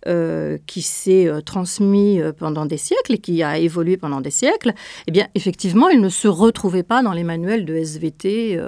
euh, 0.08 0.58
qui 0.66 0.82
s'est 0.82 1.28
euh, 1.28 1.42
transmis 1.42 2.20
euh, 2.20 2.32
pendant 2.32 2.66
des 2.66 2.76
siècles 2.76 3.12
et 3.12 3.18
qui 3.18 3.40
a 3.44 3.58
évolué 3.58 3.96
pendant 3.96 4.20
des 4.20 4.32
siècles, 4.32 4.72
eh 5.06 5.12
bien, 5.12 5.28
effectivement, 5.36 5.90
il 5.90 6.00
ne 6.00 6.08
se 6.08 6.26
retrouvait 6.26 6.82
pas 6.82 7.04
dans 7.04 7.12
les 7.12 7.22
manuels 7.22 7.64
de 7.64 7.76
SVT. 7.76 8.58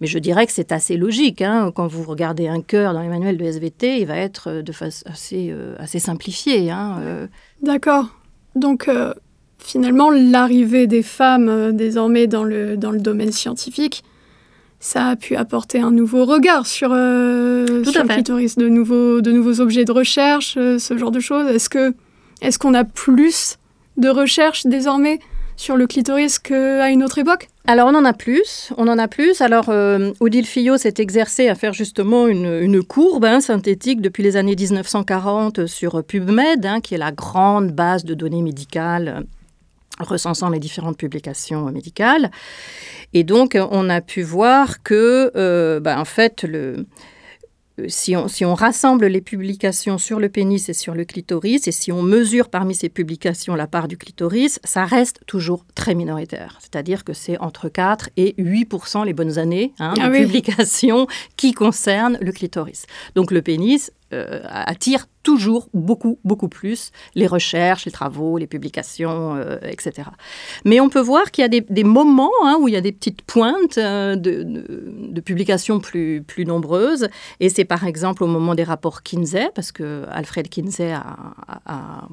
mais 0.00 0.08
je 0.08 0.18
dirais 0.18 0.46
que 0.46 0.52
c'est 0.52 0.72
assez 0.72 0.96
logique. 0.96 1.42
Hein. 1.42 1.70
Quand 1.72 1.86
vous 1.86 2.02
regardez 2.02 2.48
un 2.48 2.60
cœur 2.60 2.92
dans 2.92 3.02
les 3.02 3.08
manuels 3.08 3.36
de 3.36 3.44
SVT, 3.44 4.00
il 4.00 4.06
va 4.06 4.16
être 4.16 4.50
de 4.50 4.72
façon 4.72 5.04
assez, 5.08 5.54
assez 5.78 6.00
simplifié. 6.00 6.72
Hein, 6.72 7.28
D'accord. 7.62 8.08
Donc, 8.56 8.90
finalement, 9.58 10.10
l'arrivée 10.10 10.88
des 10.88 11.04
femmes 11.04 11.70
désormais 11.76 12.26
dans 12.26 12.42
le, 12.42 12.76
dans 12.76 12.90
le 12.90 12.98
domaine 12.98 13.30
scientifique 13.30 14.02
ça 14.80 15.08
a 15.08 15.16
pu 15.16 15.36
apporter 15.36 15.80
un 15.80 15.90
nouveau 15.90 16.24
regard 16.24 16.66
sur, 16.66 16.90
euh, 16.92 17.66
le 17.66 18.08
clitoris, 18.08 18.56
de 18.56 18.68
nouveaux, 18.68 19.20
de 19.20 19.32
nouveaux 19.32 19.60
objets 19.60 19.84
de 19.84 19.92
recherche, 19.92 20.54
euh, 20.56 20.78
ce 20.78 20.96
genre 20.96 21.10
de 21.10 21.20
choses. 21.20 21.48
Est-ce 21.50 21.68
que 21.68 21.94
est-ce 22.40 22.58
qu'on 22.58 22.74
a 22.74 22.84
plus 22.84 23.56
de 23.96 24.08
recherches 24.08 24.66
désormais 24.66 25.18
sur 25.56 25.76
le 25.76 25.88
clitoris 25.88 26.38
qu'à 26.38 26.88
une 26.90 27.02
autre 27.02 27.18
époque? 27.18 27.48
Alors 27.66 27.88
on 27.88 27.94
en 27.96 28.04
a 28.04 28.12
plus, 28.12 28.72
on 28.76 28.86
en 28.86 28.96
a 28.98 29.08
plus. 29.08 29.40
Alors 29.40 29.66
euh, 29.68 30.12
Odile 30.20 30.46
Fillot 30.46 30.76
s'est 30.76 30.94
exercée 30.98 31.48
à 31.48 31.56
faire 31.56 31.72
justement 31.72 32.28
une, 32.28 32.82
courbe 32.84 33.24
hein, 33.24 33.40
synthétique 33.40 34.00
depuis 34.00 34.22
les 34.22 34.36
années 34.36 34.54
1940 34.54 35.66
sur 35.66 36.04
PubMed, 36.04 36.64
hein, 36.64 36.80
qui 36.80 36.94
est 36.94 36.98
la 36.98 37.10
grande 37.10 37.72
base 37.72 38.04
de 38.04 38.14
données 38.14 38.42
médicales 38.42 39.24
recensant 40.00 40.50
les 40.50 40.58
différentes 40.58 40.96
publications 40.96 41.70
médicales. 41.70 42.30
Et 43.12 43.24
donc, 43.24 43.56
on 43.70 43.88
a 43.88 44.00
pu 44.00 44.22
voir 44.22 44.82
que, 44.82 45.32
euh, 45.36 45.80
bah, 45.80 45.98
en 45.98 46.04
fait, 46.04 46.42
le, 46.42 46.86
si 47.86 48.16
on, 48.16 48.28
si 48.28 48.44
on, 48.44 48.54
rassemble 48.54 49.06
les 49.06 49.20
publications 49.20 49.98
sur 49.98 50.18
le 50.18 50.28
pénis 50.28 50.68
et 50.68 50.72
sur 50.72 50.94
le 50.94 51.04
clitoris, 51.04 51.68
et 51.68 51.72
si 51.72 51.92
on 51.92 52.02
mesure 52.02 52.48
parmi 52.48 52.74
ces 52.74 52.88
publications 52.88 53.54
la 53.54 53.66
part 53.66 53.88
du 53.88 53.96
clitoris, 53.96 54.58
ça 54.64 54.84
reste 54.84 55.20
toujours 55.26 55.64
très 55.74 55.94
minoritaire. 55.94 56.58
C'est-à-dire 56.60 57.04
que 57.04 57.12
c'est 57.12 57.38
entre 57.38 57.68
4 57.68 58.10
et 58.16 58.34
8% 58.38 59.04
les 59.04 59.12
bonnes 59.12 59.38
années 59.38 59.72
hein, 59.78 59.94
de 59.94 60.00
ah 60.02 60.10
publications 60.10 61.06
qui 61.36 61.52
concernent 61.52 62.18
le 62.20 62.32
clitoris. 62.32 62.86
Donc 63.14 63.30
le 63.30 63.42
pénis 63.42 63.92
euh, 64.12 64.40
attire 64.48 65.06
toujours 65.28 65.68
beaucoup, 65.74 66.18
beaucoup 66.24 66.48
plus 66.48 66.90
les 67.14 67.26
recherches, 67.26 67.84
les 67.84 67.92
travaux, 67.92 68.38
les 68.38 68.46
publications, 68.46 69.36
euh, 69.36 69.58
etc. 69.62 70.08
Mais 70.64 70.80
on 70.80 70.88
peut 70.88 71.02
voir 71.02 71.30
qu'il 71.30 71.42
y 71.42 71.44
a 71.44 71.60
des, 71.60 71.84
moments 71.84 72.30
hein, 72.44 72.56
où 72.58 72.66
il 72.66 72.72
y 72.72 72.78
a 72.78 72.80
des 72.80 72.92
petites 72.92 73.20
pointes 73.20 73.76
euh, 73.76 74.16
de, 74.16 75.20
publications 75.20 75.80
plus, 75.80 76.22
plus 76.22 76.46
nombreuses. 76.46 77.08
Et 77.40 77.50
c'est 77.50 77.66
par 77.66 77.84
exemple 77.86 78.24
au 78.24 78.26
moment 78.26 78.54
des 78.54 78.62
rapports 78.64 79.02
Kinsey, 79.02 79.50
parce 79.54 79.70
que 79.70 80.04
Alfred 80.10 80.48
Kinsey 80.48 80.92
a, 80.92 82.08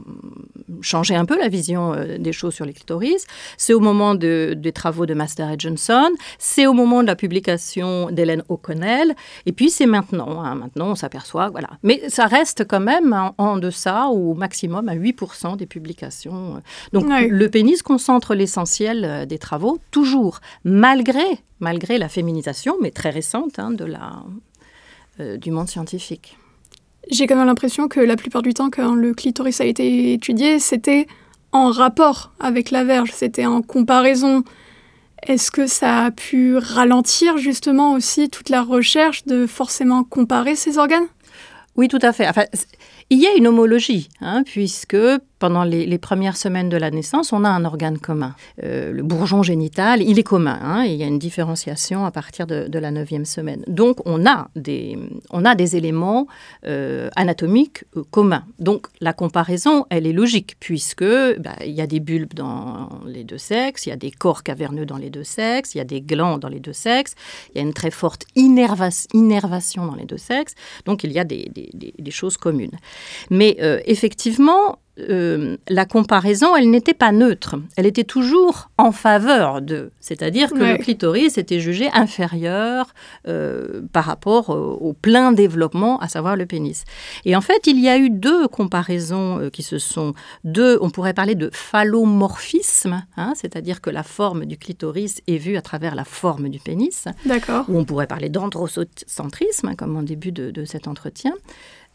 changé 0.81 1.15
un 1.15 1.23
peu 1.23 1.37
la 1.39 1.47
vision 1.47 1.95
des 2.19 2.33
choses 2.33 2.53
sur 2.53 2.65
les 2.65 2.73
clitoris. 2.73 3.25
C'est 3.57 3.73
au 3.73 3.79
moment 3.79 4.13
des 4.13 4.71
travaux 4.73 5.05
de 5.05 5.13
Master 5.13 5.49
et 5.51 5.55
Johnson. 5.57 6.09
C'est 6.37 6.67
au 6.67 6.73
moment 6.73 7.01
de 7.01 7.07
la 7.07 7.15
publication 7.15 8.11
d'Hélène 8.11 8.43
O'Connell. 8.49 9.15
Et 9.45 9.53
puis 9.53 9.69
c'est 9.69 9.85
maintenant. 9.85 10.43
Hein, 10.43 10.55
maintenant, 10.55 10.89
on 10.89 10.95
s'aperçoit, 10.95 11.49
voilà. 11.49 11.69
Mais 11.83 12.09
ça 12.09 12.25
reste 12.25 12.65
quand 12.67 12.81
même 12.81 13.04
en, 13.13 13.57
deçà, 13.57 14.07
ou 14.09 14.31
au 14.31 14.33
maximum 14.33 14.89
à 14.89 14.95
8% 14.95 15.57
des 15.57 15.65
publications. 15.65 16.61
Donc 16.93 17.05
le 17.09 17.47
pénis 17.49 17.81
concentre 17.81 18.35
l'essentiel 18.35 19.05
euh, 19.05 19.25
des 19.25 19.37
travaux, 19.37 19.79
toujours, 19.91 20.39
malgré, 20.63 21.23
malgré 21.59 21.97
la 21.97 22.09
féminisation, 22.09 22.75
mais 22.81 22.91
très 22.91 23.09
récente, 23.09 23.59
hein, 23.59 23.71
de 23.71 23.85
la, 23.85 24.23
euh, 25.19 25.37
du 25.37 25.51
monde 25.51 25.69
scientifique. 25.69 26.37
J'ai 27.09 27.27
quand 27.27 27.35
même 27.35 27.47
l'impression 27.47 27.87
que 27.87 27.99
la 27.99 28.15
plupart 28.15 28.41
du 28.41 28.53
temps, 28.53 28.69
quand 28.69 28.95
le 28.95 29.13
clitoris 29.13 29.61
a 29.61 29.65
été 29.65 30.13
étudié, 30.13 30.59
c'était 30.59 31.07
en 31.51 31.69
rapport 31.71 32.31
avec 32.39 32.71
la 32.71 32.83
verge, 32.83 33.11
c'était 33.13 33.45
en 33.45 33.61
comparaison. 33.61 34.43
Est-ce 35.25 35.51
que 35.51 35.67
ça 35.67 36.05
a 36.05 36.11
pu 36.11 36.57
ralentir 36.57 37.37
justement 37.37 37.93
aussi 37.93 38.29
toute 38.29 38.49
la 38.49 38.61
recherche 38.61 39.25
de 39.25 39.47
forcément 39.47 40.03
comparer 40.03 40.55
ces 40.55 40.77
organes? 40.77 41.07
Oui, 41.77 41.87
tout 41.87 41.99
à 42.01 42.11
fait. 42.11 42.27
Enfin, 42.27 42.45
il 43.09 43.19
y 43.19 43.27
a 43.27 43.35
une 43.35 43.47
homologie, 43.47 44.09
hein, 44.21 44.43
puisque 44.43 44.97
pendant 45.39 45.63
les, 45.63 45.97
premières 45.97 46.37
semaines 46.37 46.69
de 46.69 46.77
la 46.77 46.91
naissance, 46.91 47.33
on 47.33 47.43
a 47.43 47.49
un 47.49 47.65
organe 47.65 47.97
commun. 47.97 48.35
Euh, 48.63 48.91
le 48.91 49.03
bourgeon 49.03 49.43
génital, 49.43 50.01
il 50.01 50.19
est 50.19 50.23
commun. 50.23 50.59
Hein, 50.61 50.83
il 50.85 50.95
y 50.95 51.03
a 51.03 51.07
une 51.07 51.19
différenciation 51.19 52.05
à 52.05 52.11
partir 52.11 52.47
de, 52.47 52.79
la 52.79 52.91
neuvième 52.91 53.25
semaine. 53.25 53.63
Donc, 53.67 53.97
on 54.05 54.25
a 54.25 54.49
des, 54.55 54.97
on 55.31 55.45
a 55.45 55.55
des 55.55 55.75
éléments 55.75 56.27
euh, 56.65 57.09
anatomiques 57.15 57.85
euh, 57.95 58.03
communs. 58.11 58.43
Donc, 58.59 58.87
la 58.99 59.13
comparaison, 59.13 59.85
elle 59.89 60.05
est 60.05 60.13
logique, 60.13 60.57
puisque 60.59 61.03
bah, 61.03 61.55
il 61.65 61.71
y 61.71 61.81
a 61.81 61.87
des 61.87 61.99
bulbes 61.99 62.33
dans 62.33 62.89
les 63.05 63.23
deux 63.23 63.37
sexes, 63.37 63.85
il 63.85 63.89
y 63.89 63.93
a 63.93 63.97
des 63.97 64.11
corps 64.11 64.43
caverneux 64.43 64.85
dans 64.85 64.97
les 64.97 65.09
deux 65.09 65.23
sexes, 65.23 65.73
il 65.75 65.79
y 65.79 65.81
a 65.81 65.85
des 65.85 66.01
glands 66.01 66.37
dans 66.37 66.49
les 66.49 66.59
deux 66.59 66.73
sexes, 66.73 67.15
il 67.53 67.57
y 67.57 67.59
a 67.59 67.63
une 67.63 67.73
très 67.73 67.91
forte 67.91 68.25
innervation 68.35 69.85
dans 69.85 69.95
les 69.95 70.05
deux 70.05 70.17
sexes. 70.17 70.53
Donc, 70.85 71.03
il 71.03 71.11
y 71.11 71.19
a 71.19 71.23
des, 71.23 71.49
des 71.53 72.11
choses 72.11 72.37
communes. 72.37 72.77
Mais 73.29 73.57
effectivement, 73.85 74.79
euh, 74.97 75.57
la 75.67 75.85
comparaison, 75.85 76.55
elle 76.55 76.69
n'était 76.69 76.93
pas 76.93 77.11
neutre. 77.11 77.55
Elle 77.75 77.85
était 77.85 78.03
toujours 78.03 78.69
en 78.77 78.91
faveur 78.91 79.61
de. 79.61 79.91
C'est-à-dire 79.99 80.51
que 80.51 80.63
le 80.63 80.77
clitoris 80.77 81.37
était 81.37 81.59
jugé 81.59 81.89
inférieur 81.93 82.93
euh, 83.27 83.81
par 83.91 84.05
rapport 84.05 84.49
au, 84.49 84.93
plein 84.93 85.31
développement, 85.31 85.99
à 85.99 86.07
savoir 86.07 86.35
le 86.35 86.45
pénis. 86.45 86.85
Et 87.25 87.35
en 87.35 87.41
fait, 87.41 87.67
il 87.67 87.79
y 87.79 87.89
a 87.89 87.97
eu 87.97 88.09
deux 88.09 88.47
comparaisons 88.47 89.39
euh, 89.39 89.49
qui 89.49 89.63
se 89.63 89.79
sont. 89.79 90.13
Deux, 90.43 90.77
on 90.81 90.89
pourrait 90.89 91.13
parler 91.13 91.35
de 91.35 91.49
phallomorphisme, 91.51 93.03
hein, 93.17 93.33
c'est-à-dire 93.35 93.81
que 93.81 93.89
la 93.89 94.03
forme 94.03 94.45
du 94.45 94.57
clitoris 94.57 95.21
est 95.27 95.37
vue 95.37 95.57
à 95.57 95.61
travers 95.61 95.95
la 95.95 96.05
forme 96.05 96.49
du 96.49 96.59
pénis. 96.59 97.05
D'accord. 97.25 97.65
Ou 97.67 97.77
on 97.77 97.83
pourrait 97.83 98.07
parler 98.07 98.29
d'androcentrisme, 98.29 99.67
hein, 99.67 99.75
comme 99.75 99.97
en 99.97 100.03
début 100.03 100.31
de 100.31 100.65
cet 100.65 100.87
entretien. 100.87 101.33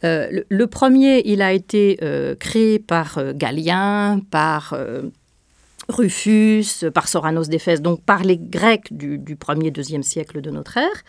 Euh, 0.05 0.43
le, 0.49 0.67
premier, 0.67 1.23
il 1.27 1.43
a 1.43 1.53
été 1.53 1.99
euh, 2.03 2.35
créé 2.35 2.79
par 2.79 3.19
euh, 3.19 3.33
Galien, 3.35 4.21
par 4.31 4.75
Rufus, 5.89 6.85
par 6.95 7.09
Soranos 7.09 7.49
d'Éphèse, 7.49 7.83
donc 7.83 8.03
par 8.03 8.23
les 8.23 8.39
Grecs 8.39 8.93
du, 8.93 9.19
du 9.19 9.37
1er, 9.37 9.73
2e 9.73 10.03
siècle 10.03 10.41
de 10.41 10.51
notre 10.51 10.77
ère, 10.77 11.05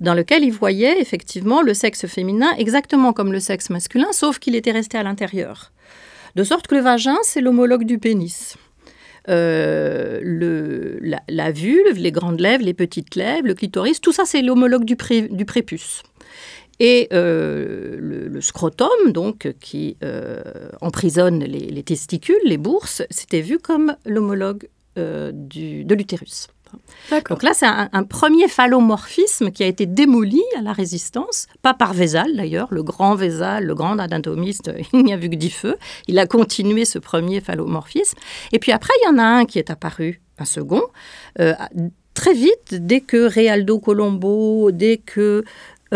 dans 0.00 0.14
lequel 0.14 0.44
ils 0.44 0.52
voyaient 0.52 1.00
effectivement 1.00 1.62
le 1.62 1.74
sexe 1.74 2.06
féminin 2.06 2.52
exactement 2.58 3.12
comme 3.12 3.32
le 3.32 3.40
sexe 3.40 3.70
masculin, 3.70 4.12
sauf 4.12 4.38
qu'il 4.38 4.54
était 4.54 4.72
resté 4.72 4.98
à 4.98 5.02
l'intérieur. 5.02 5.72
De 6.34 6.44
sorte 6.44 6.66
que 6.66 6.74
le 6.74 6.82
vagin, 6.82 7.16
c'est 7.22 7.40
l'homologue 7.40 7.84
du 7.84 7.98
pénis. 7.98 8.56
le, 9.28 10.98
la, 11.00 11.50
vulve, 11.52 11.96
les 11.96 12.12
grandes 12.12 12.40
lèvres, 12.40 12.64
les 12.64 12.74
petites 12.74 13.14
lèvres, 13.14 13.46
le 13.46 13.54
clitoris, 13.54 14.00
tout 14.00 14.12
ça 14.12 14.24
c'est 14.26 14.42
l'homologue 14.42 14.84
du 14.84 14.96
prépuce. 14.96 16.02
Et 16.78 17.08
euh, 17.12 17.96
le, 17.98 18.40
scrotum, 18.40 19.12
donc, 19.12 19.54
qui 19.60 19.96
euh, 20.02 20.42
emprisonne 20.80 21.42
les, 21.44 21.82
testicules, 21.82 22.36
les 22.44 22.58
bourses, 22.58 23.02
c'était 23.10 23.40
vu 23.40 23.58
comme 23.58 23.96
l'homologue 24.04 24.68
euh, 24.98 25.30
de 25.32 25.94
l'utérus. 25.94 26.48
Donc 27.30 27.42
là, 27.42 27.52
c'est 27.54 27.66
un, 27.66 28.02
premier 28.02 28.48
phallomorphisme 28.48 29.50
qui 29.50 29.62
a 29.62 29.66
été 29.66 29.86
démoli 29.86 30.42
à 30.58 30.62
la 30.62 30.72
résistance, 30.72 31.46
pas 31.62 31.72
par 31.72 31.94
Vézal 31.94 32.36
d'ailleurs, 32.36 32.68
le 32.70 32.82
grand 32.82 33.14
Vézal, 33.14 33.64
le 33.64 33.74
grand 33.74 33.98
anatomiste, 33.98 34.72
il 34.92 35.04
n'y 35.04 35.14
a 35.14 35.16
vu 35.16 35.30
que 35.30 35.36
dix 35.36 35.50
feux. 35.50 35.76
Il 36.08 36.18
a 36.18 36.26
continué 36.26 36.84
ce 36.84 36.98
premier 36.98 37.40
phallomorphisme. 37.40 38.18
Et 38.52 38.58
puis 38.58 38.72
après, 38.72 38.92
il 39.02 39.06
y 39.06 39.08
en 39.08 39.18
a 39.18 39.24
un 39.24 39.44
qui 39.46 39.58
est 39.58 39.70
apparu, 39.70 40.20
un 40.38 40.44
second, 40.44 40.82
très 42.16 42.34
vite, 42.34 42.74
dès 42.74 43.00
que 43.00 43.32
Realdo 43.32 43.78
Colombo, 43.78 44.72
dès 44.72 44.96
que 44.96 45.44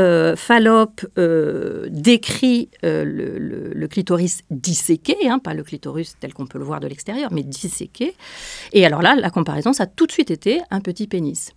euh, 0.01 0.35
Fallope 0.35 1.05
euh, 1.19 1.87
décrit 1.91 2.71
euh, 2.85 3.05
le, 3.05 3.89
clitoris 3.89 4.43
disséqué, 4.51 5.29
hein, 5.29 5.39
pas 5.39 5.53
le 5.53 5.63
clitoris 5.63 6.17
tel 6.19 6.33
qu'on 6.33 6.47
peut 6.47 6.59
le 6.59 6.65
voir 6.65 6.81
de 6.81 6.87
l'extérieur, 6.87 7.31
mais 7.33 7.43
disséqué. 7.43 8.15
Et 8.73 8.87
alors 8.87 9.03
là, 9.03 9.15
la 9.15 9.31
comparaison, 9.31 9.73
ça 9.73 9.83
a 9.83 9.87
tout 9.87 10.07
de 10.07 10.13
suite 10.13 10.31
été 10.31 10.61
un 10.71 10.81
petit 10.81 11.07
pénis. 11.07 11.53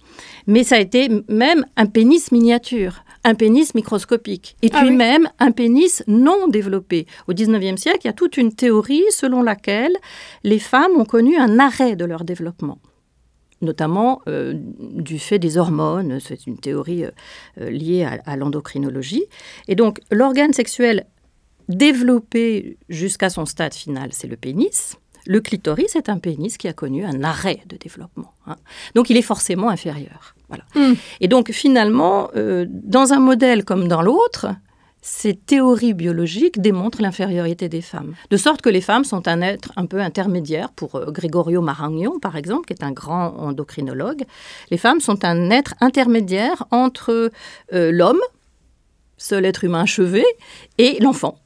Mais 0.47 0.63
ça 0.63 0.75
a 0.75 0.79
été 0.79 1.09
même 1.29 1.65
un 1.77 1.85
pénis 1.85 2.31
miniature. 2.31 3.03
un 3.25 3.35
pénis 3.35 3.73
microscopique, 3.73 4.57
et 4.61 4.69
Ah 4.73 4.79
puis 4.79 4.89
oui. 4.89 4.95
même 4.97 5.29
un 5.39 5.51
pénis 5.51 6.03
non 6.07 6.49
développé. 6.49 7.07
Au 7.29 7.33
19e 7.33 7.77
siècle, 7.77 7.99
il 8.03 8.07
y 8.07 8.09
a 8.09 8.13
toute 8.13 8.35
une 8.35 8.53
théorie 8.53 9.05
selon 9.11 9.41
laquelle 9.41 9.95
les 10.43 10.59
femmes 10.59 10.91
ont 10.97 11.05
connu 11.05 11.37
un 11.37 11.57
arrêt 11.57 11.95
de 11.95 12.03
leur 12.03 12.25
développement 12.25 12.79
notamment 13.63 14.21
euh, 14.27 14.53
du 14.55 15.17
fait 15.17 15.39
des 15.39 15.57
hormones. 15.57 16.19
C'est 16.19 16.45
une 16.45 16.57
théorie 16.57 17.05
euh, 17.05 17.11
euh, 17.59 17.69
liée 17.69 18.03
à, 18.03 18.19
à 18.25 18.35
l'endocrinologie. 18.35 19.25
Et 19.67 19.75
donc, 19.75 19.99
l'organe 20.11 20.53
sexuel 20.53 21.05
développé 21.69 22.77
jusqu'à 22.89 23.29
son 23.29 23.45
stade 23.45 23.73
final, 23.73 24.09
c'est 24.11 24.27
le 24.27 24.35
pénis. 24.37 24.97
Le 25.25 25.39
clitoris 25.39 25.95
est 25.95 26.09
un 26.09 26.17
pénis 26.19 26.57
qui 26.57 26.67
a 26.67 26.73
connu 26.73 27.05
un 27.05 27.23
arrêt 27.23 27.61
de 27.67 27.77
développement. 27.77 28.33
hein. 28.45 28.57
Donc, 28.93 29.09
il 29.09 29.15
est 29.15 29.21
forcément 29.21 29.69
inférieur. 29.69 30.35
Voilà. 30.49 30.65
Mm. 30.75 30.95
Et 31.21 31.27
donc, 31.29 31.51
finalement, 31.51 32.29
euh, 32.35 32.65
dans 32.69 33.13
un 33.13 33.19
modèle 33.19 33.63
comme 33.63 33.87
dans 33.87 34.01
l'autre, 34.01 34.47
ces 35.05 35.35
théories 35.35 35.93
biologiques 35.93 36.61
démontrent 36.61 37.01
l'infériorité 37.01 37.67
des 37.67 37.81
femmes. 37.81 38.15
De 38.29 38.37
sorte 38.37 38.61
que 38.61 38.69
les 38.69 38.79
femmes 38.79 39.03
sont 39.03 39.27
un 39.27 39.41
être 39.41 39.73
un 39.75 39.85
peu 39.85 39.99
intermédiaire. 39.99 40.71
Pour 40.71 40.95
euh, 40.95 41.11
Gregorio 41.11 41.61
Maragnon, 41.61 42.19
par 42.19 42.37
exemple, 42.37 42.67
qui 42.67 42.73
est 42.73 42.85
un 42.85 42.93
grand 42.93 43.35
endocrinologue, 43.37 44.23
les 44.71 44.77
femmes 44.77 45.01
sont 45.01 45.25
un 45.25 45.49
être 45.49 45.75
intermédiaire 45.81 46.63
entre 46.71 47.31
euh, 47.73 47.91
l'homme, 47.91 48.21
seul 49.17 49.43
être 49.43 49.65
humain 49.65 49.81
achevé, 49.81 50.23
et 50.77 50.97
l'enfant. 51.01 51.37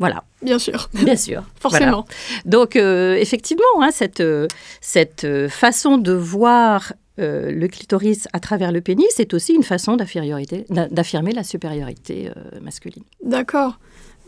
Voilà, 0.00 0.24
Bien 0.42 0.58
sûr, 0.58 0.90
bien 0.92 1.16
sûr. 1.16 1.44
Voilà. 1.62 1.78
forcément. 1.78 2.06
Donc, 2.44 2.74
euh, 2.74 3.14
effectivement, 3.14 3.64
hein, 3.80 3.90
cette, 3.92 4.22
cette 4.80 5.48
façon 5.48 5.96
de 5.96 6.12
voir 6.12 6.92
euh, 7.18 7.50
le 7.50 7.68
clitoris 7.68 8.28
à 8.32 8.40
travers 8.40 8.72
le 8.72 8.80
pénis 8.80 9.18
est 9.18 9.32
aussi 9.34 9.54
une 9.54 9.62
façon 9.62 9.96
d'affirmer 9.96 11.32
la 11.32 11.44
supériorité 11.44 12.28
euh, 12.28 12.60
masculine. 12.60 13.04
D'accord. 13.24 13.78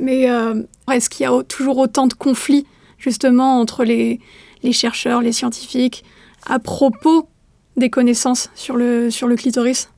Mais 0.00 0.30
euh, 0.30 0.62
est-ce 0.92 1.10
qu'il 1.10 1.24
y 1.24 1.26
a 1.26 1.42
toujours 1.42 1.78
autant 1.78 2.06
de 2.06 2.14
conflits, 2.14 2.66
justement, 2.98 3.60
entre 3.60 3.84
les, 3.84 4.20
les 4.62 4.72
chercheurs, 4.72 5.20
les 5.22 5.32
scientifiques, 5.32 6.04
à 6.46 6.58
propos 6.58 7.28
des 7.76 7.90
connaissances 7.90 8.50
sur 8.54 8.76
le, 8.76 9.10
sur 9.10 9.26
le 9.28 9.36
clitoris? 9.36 9.90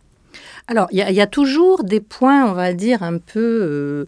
Alors, 0.69 0.89
il 0.93 0.99
y, 0.99 1.03
a- 1.03 1.11
il 1.11 1.17
y 1.17 1.21
a 1.21 1.27
toujours 1.27 1.85
des 1.85 2.01
points, 2.01 2.49
on 2.49 2.53
va 2.55 2.73
dire, 2.73 3.03
un 3.03 3.19
peu, 3.19 4.07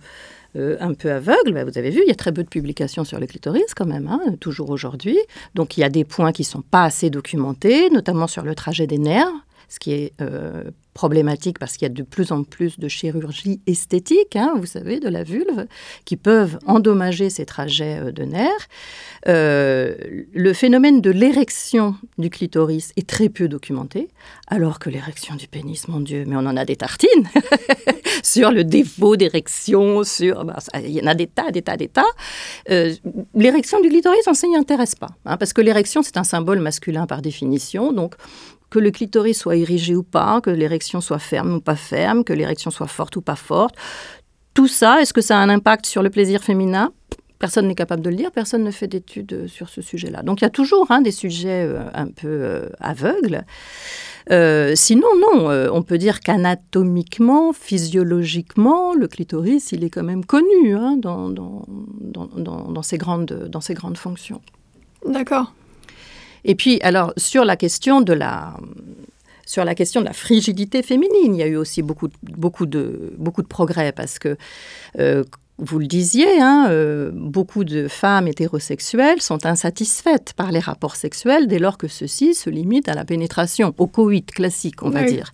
euh, 0.56 0.76
un 0.80 0.94
peu 0.94 1.11
aveugles. 1.11 1.52
Ben, 1.52 1.64
vous 1.64 1.78
avez 1.78 1.90
vu, 1.90 2.00
il 2.04 2.09
y 2.09 2.12
a 2.12 2.14
très 2.14 2.32
peu 2.32 2.42
de 2.42 2.49
publications 2.49 3.04
sur 3.04 3.18
le 3.18 3.26
clitoris 3.26 3.75
quand 3.75 3.87
même, 3.87 4.06
hein, 4.06 4.21
toujours 4.40 4.71
aujourd'hui. 4.71 5.18
Donc, 5.54 5.76
il 5.76 5.80
y 5.80 5.85
a 5.85 5.88
des 5.88 6.04
points 6.04 6.32
qui 6.32 6.42
ne 6.42 6.47
sont 6.47 6.62
pas 6.62 6.85
assez 6.85 7.11
documentés, 7.11 7.90
notamment 7.90 8.26
sur 8.26 8.42
le 8.42 8.54
trajet 8.54 8.87
des 8.87 8.99
nerfs, 8.99 9.32
ce 9.73 9.79
qui 9.79 9.93
est 9.93 10.12
euh, 10.21 10.64
problématique 10.93 11.59
parce 11.59 11.79
qu'il 11.79 11.88
y 11.88 11.91
a 11.91 11.95
de 11.95 12.02
plus 12.02 12.31
en 12.31 12.45
plus 12.45 12.79
de 12.79 12.88
chirurgies 12.88 13.62
esthétiques, 13.67 14.37
hein, 14.37 14.52
vous 14.59 14.67
savez, 14.67 15.00
de 15.00 15.09
la 15.09 15.25
vulve, 15.25 15.67
qui 16.05 16.17
peuvent 16.17 16.59
endommager 16.67 17.31
ces 17.31 17.47
trajets 17.47 17.99
euh, 18.02 18.12
de 18.12 18.25
nerfs. 18.25 18.69
Euh, 19.29 19.95
le 20.35 20.52
phénomène 20.52 21.00
de 21.00 21.11
l'érection 21.11 21.95
du 22.19 22.29
clitoris 22.29 22.93
est 22.99 23.09
très 23.09 23.31
peu 23.31 23.49
documenté, 23.49 24.09
alors 24.47 24.79
que 24.79 24.91
l'érection 24.91 25.37
du 25.37 25.49
pénis, 25.49 25.88
mon 25.88 26.00
Dieu, 26.00 26.25
mais 26.26 26.37
on 26.37 26.41
en 26.41 26.59
a 26.59 26.67
des 26.67 26.76
tartines 26.76 27.31
sur 28.23 28.50
le 28.50 28.64
défaut 28.64 29.17
d'érection, 29.17 30.05
sur, 30.05 30.45
bah, 30.45 30.59
il 30.85 30.91
y 30.91 31.00
en 31.00 31.07
a 31.07 31.14
des 31.14 31.29
tas, 31.29 31.50
des 31.50 31.62
tas, 31.62 31.79
des 31.79 31.88
tas. 31.88 32.05
L'érection 33.35 33.81
du 33.81 33.88
clitoris, 33.88 34.26
on 34.26 34.33
ne 34.33 34.37
s'y 34.37 34.55
intéresse 34.55 34.97
pas, 34.97 35.17
hein, 35.25 35.38
parce 35.38 35.55
que 35.55 35.62
l'érection, 35.62 36.02
c'est 36.02 36.19
un 36.19 36.25
symbole 36.25 36.61
masculin 36.61 37.07
par 37.07 37.23
définition, 37.23 37.95
donc 37.95 38.17
que 38.73 38.79
le 38.79 38.91
clitoris 38.91 39.38
soit 39.38 39.57
érigé 39.57 39.95
ou 39.95 40.02
pas, 40.02 40.41
que 40.41 40.49
l'érection 40.49 41.02
soit 41.02 41.19
ferme 41.19 41.57
ou 41.57 41.61
pas 41.61 41.76
ferme, 41.76 42.25
que 42.25 42.33
l'érection 42.33 42.71
soit 42.71 42.87
forte 42.87 43.14
ou 43.17 43.21
pas 43.21 43.37
forte, 43.37 43.75
tout 44.55 44.67
ça, 44.67 45.02
est-ce 45.02 45.12
que 45.12 45.21
ça 45.21 45.37
a 45.37 45.43
un 45.43 45.50
impact 45.50 45.85
sur 45.85 46.02
le 46.02 46.09
plaisir 46.09 46.43
féminin? 46.43 46.91
Personne 47.38 47.69
n'est 47.69 47.75
capable 47.75 48.02
de 48.02 48.09
le 48.09 48.17
dire, 48.17 48.33
personne 48.33 48.64
ne 48.64 48.71
fait 48.71 48.87
d'études 48.87 49.47
sur 49.47 49.69
ce 49.69 49.83
sujet-là. 49.83 50.23
Donc 50.23 50.41
il 50.41 50.45
y 50.45 50.47
a 50.47 50.50
toujours 50.50 50.87
hein, 50.91 51.02
des 51.02 51.11
sujets 51.11 51.67
euh, 51.69 51.83
un 51.93 52.07
peu 52.07 52.29
euh, 52.29 52.69
aveugles. 52.81 53.45
Euh, 54.31 54.73
sinon, 54.75 55.09
non, 55.21 55.50
on 55.71 55.83
peut 55.83 55.99
dire 55.99 56.21
qu'anatomiquement, 56.21 57.52
physiologiquement, 57.52 58.95
le 58.95 59.07
clitoris, 59.07 59.73
il 59.73 59.85
est 59.85 59.91
quand 59.91 60.05
même 60.05 60.25
connu 60.25 60.75
hein, 60.76 60.97
dans 60.97 62.83
ses 62.83 62.97
grandes 62.97 63.99
fonctions. 63.99 64.41
D'accord. 65.07 65.52
Et 66.45 66.55
puis, 66.55 66.81
alors, 66.83 67.13
sur 67.17 67.45
la 67.45 67.57
question 67.57 68.00
de 68.00 68.13
la, 68.13 68.57
sur 69.47 69.65
la 69.65 69.75
question 69.75 70.00
de 70.00 70.07
la 70.07 70.13
frigidité 70.13 70.83
féminine, 70.83 71.35
il 71.35 71.39
y 71.39 71.43
a 71.43 71.47
eu 71.47 71.57
aussi 71.57 71.83
beaucoup, 71.83 72.09
beaucoup, 72.23 72.67
de, 72.67 73.13
beaucoup 73.19 73.43
de 73.43 73.49
progrès 73.49 73.93
parce 73.93 74.19
que, 74.19 74.37
euh, 74.99 75.25
vous 75.59 75.78
le 75.78 75.87
disiez, 75.87 76.41
hein, 76.41 76.67
euh, 76.71 77.11
beaucoup 77.15 77.63
de 77.63 77.87
femmes 77.87 78.26
hétérosexuelles 78.26 79.21
sont 79.21 79.47
insatisfaites 79.47 80.33
par 80.33 80.50
les 80.50 80.59
rapports 80.59 80.97
sexuels 80.97 81.47
dès 81.47 81.59
lors 81.59 81.78
que 81.78 81.87
ceux-ci 81.89 82.35
se 82.35 82.50
limitent 82.50 82.89
à 82.89 82.95
la 82.95 83.05
pénétration, 83.05 83.75
au 83.78 83.87
coït 83.87 84.28
classique, 84.31 84.83
on 84.83 84.91
va 84.91 85.05
dire. 85.05 85.33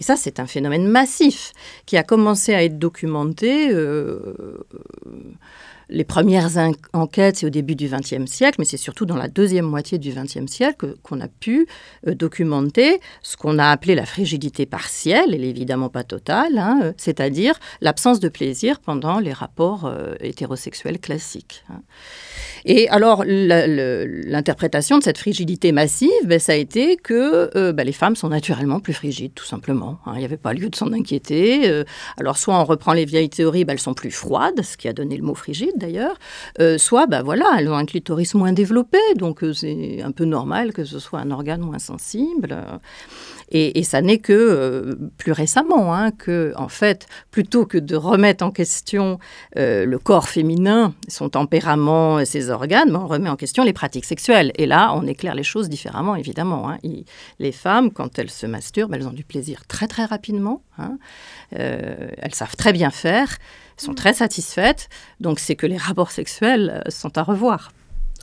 Et 0.00 0.04
ça, 0.04 0.16
c'est 0.16 0.40
un 0.40 0.46
phénomène 0.46 0.86
massif 0.86 1.52
qui 1.84 1.96
a 1.96 2.02
commencé 2.02 2.54
à 2.54 2.64
être 2.64 2.78
documenté. 2.78 3.68
euh, 3.70 4.18
les 5.88 6.04
premières 6.04 6.56
en- 6.58 6.72
enquêtes, 6.92 7.36
c'est 7.36 7.46
au 7.46 7.50
début 7.50 7.76
du 7.76 7.88
XXe 7.88 8.26
siècle, 8.26 8.56
mais 8.58 8.64
c'est 8.64 8.76
surtout 8.76 9.06
dans 9.06 9.16
la 9.16 9.28
deuxième 9.28 9.66
moitié 9.66 9.98
du 9.98 10.10
XXe 10.12 10.46
siècle 10.50 10.94
qu'on 11.02 11.20
a 11.20 11.28
pu 11.28 11.66
euh, 12.06 12.14
documenter 12.14 13.00
ce 13.22 13.36
qu'on 13.36 13.58
a 13.58 13.68
appelé 13.70 13.94
la 13.94 14.04
frigidité 14.06 14.66
partielle, 14.66 15.32
elle 15.34 15.44
évidemment 15.44 15.88
pas 15.88 16.02
totale, 16.04 16.58
hein, 16.58 16.80
euh, 16.82 16.92
c'est-à-dire 16.96 17.54
l'absence 17.80 18.18
de 18.20 18.28
plaisir 18.28 18.80
pendant 18.80 19.20
les 19.20 19.32
rapports 19.32 19.84
euh, 19.86 20.14
hétérosexuels 20.20 20.98
classiques. 20.98 21.64
hein. 21.70 21.82
Et 22.68 22.88
alors, 22.88 23.22
l'interprétation 23.24 24.98
de 24.98 25.04
cette 25.04 25.18
frigidité 25.18 25.70
massive, 25.70 26.10
ben, 26.24 26.40
ça 26.40 26.50
a 26.52 26.56
été 26.56 26.96
que 26.96 27.48
euh, 27.56 27.72
ben, 27.72 27.86
les 27.86 27.92
femmes 27.92 28.16
sont 28.16 28.28
naturellement 28.28 28.80
plus 28.80 28.92
frigides, 28.92 29.34
tout 29.34 29.44
simplement. 29.44 30.00
hein. 30.04 30.12
Il 30.16 30.18
n'y 30.18 30.24
avait 30.24 30.36
pas 30.36 30.52
lieu 30.52 30.68
de 30.68 30.74
s'en 30.74 30.92
inquiéter. 30.92 31.70
euh, 31.70 31.84
alors, 32.18 32.36
soit 32.36 32.58
on 32.58 32.64
reprend 32.64 32.92
les 32.92 33.04
vieilles 33.04 33.30
théories, 33.30 33.64
ben, 33.64 33.74
elles 33.74 33.78
sont 33.78 33.94
plus 33.94 34.10
froides, 34.10 34.62
ce 34.62 34.76
qui 34.76 34.88
a 34.88 34.92
donné 34.92 35.16
le 35.16 35.22
mot 35.22 35.36
frigide 35.36 35.74
d'ailleurs, 35.76 36.16
euh, 36.60 36.76
soit 36.76 37.06
ben, 37.06 37.22
voilà, 37.22 37.46
elles 37.56 37.68
ont 37.68 37.76
un 37.76 37.86
clitoris 37.86 38.34
moins 38.34 38.52
développé, 38.52 38.98
donc 39.14 39.44
c'est 39.54 40.02
un 40.02 40.10
peu 40.10 40.24
normal 40.24 40.72
que 40.72 40.84
ce 40.84 40.98
soit 40.98 41.20
un 41.20 41.30
organe 41.30 41.60
moins 41.60 41.78
sensible. 41.78 42.56
Et, 43.50 43.78
et 43.78 43.82
ça 43.84 44.02
n'est 44.02 44.18
que 44.18 44.32
euh, 44.32 44.94
plus 45.18 45.32
récemment 45.32 45.94
hein, 45.94 46.10
que, 46.10 46.52
en 46.56 46.68
fait, 46.68 47.06
plutôt 47.30 47.64
que 47.66 47.78
de 47.78 47.94
remettre 47.94 48.44
en 48.44 48.50
question 48.50 49.18
euh, 49.56 49.84
le 49.86 49.98
corps 49.98 50.28
féminin, 50.28 50.94
son 51.08 51.28
tempérament 51.28 52.18
et 52.18 52.24
ses 52.24 52.50
organes, 52.50 52.90
ben, 52.90 53.00
on 53.02 53.06
remet 53.06 53.28
en 53.28 53.36
question 53.36 53.62
les 53.64 53.72
pratiques 53.72 54.04
sexuelles. 54.04 54.50
Et 54.56 54.66
là, 54.66 54.92
on 54.94 55.06
éclaire 55.06 55.34
les 55.36 55.44
choses 55.44 55.68
différemment, 55.68 56.16
évidemment. 56.16 56.68
hein. 56.70 56.78
Il- 56.82 57.04
les 57.38 57.52
femmes, 57.52 57.90
quand 57.92 58.18
elles 58.18 58.30
se 58.30 58.46
masturbent, 58.46 58.94
elles 58.94 59.06
ont 59.06 59.12
du 59.12 59.24
plaisir 59.24 59.62
très 59.68 59.86
très 59.86 60.04
rapidement. 60.04 60.62
hein. 60.78 60.98
Euh, 61.58 62.08
elles 62.18 62.34
savent 62.34 62.56
très 62.56 62.72
bien 62.72 62.90
faire, 62.90 63.36
sont 63.76 63.94
très 63.94 64.14
satisfaites. 64.14 64.88
Donc 65.20 65.38
c'est 65.38 65.54
que 65.54 65.66
les 65.66 65.76
rapports 65.76 66.10
sexuels 66.10 66.82
sont 66.88 67.16
à 67.18 67.22
revoir 67.22 67.70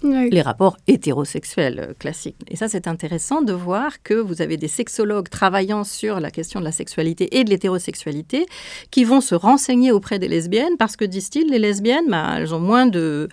Oui. 0.03 0.29
les 0.29 0.41
rapports 0.41 0.77
hétérosexuels 0.87 1.79
euh, 1.79 1.93
classiques. 1.97 2.35
Et 2.49 2.57
ça, 2.57 2.67
c'est 2.67 2.87
intéressant 2.87 3.41
de 3.41 3.53
voir 3.53 4.03
que 4.03 4.13
vous 4.13 4.41
avez 4.41 4.57
des 4.57 4.67
sexologues 4.67 5.29
travaillant 5.29 5.85
sur 5.85 6.19
la 6.19 6.29
question 6.29 6.59
de 6.59 6.65
la 6.65 6.73
sexualité 6.73 7.37
et 7.37 7.45
de 7.45 7.49
l'hétérosexualité 7.49 8.45
qui 8.91 9.05
vont 9.05 9.21
se 9.21 9.33
renseigner 9.33 9.93
auprès 9.93 10.19
des 10.19 10.27
lesbiennes 10.27 10.75
parce 10.77 10.97
que, 10.97 11.05
disent-ils, 11.05 11.49
les 11.49 11.59
lesbiennes, 11.59 12.09
bah, 12.09 12.35
elles 12.37 12.53
ont 12.53 12.59
moins 12.59 12.85
de, 12.85 13.29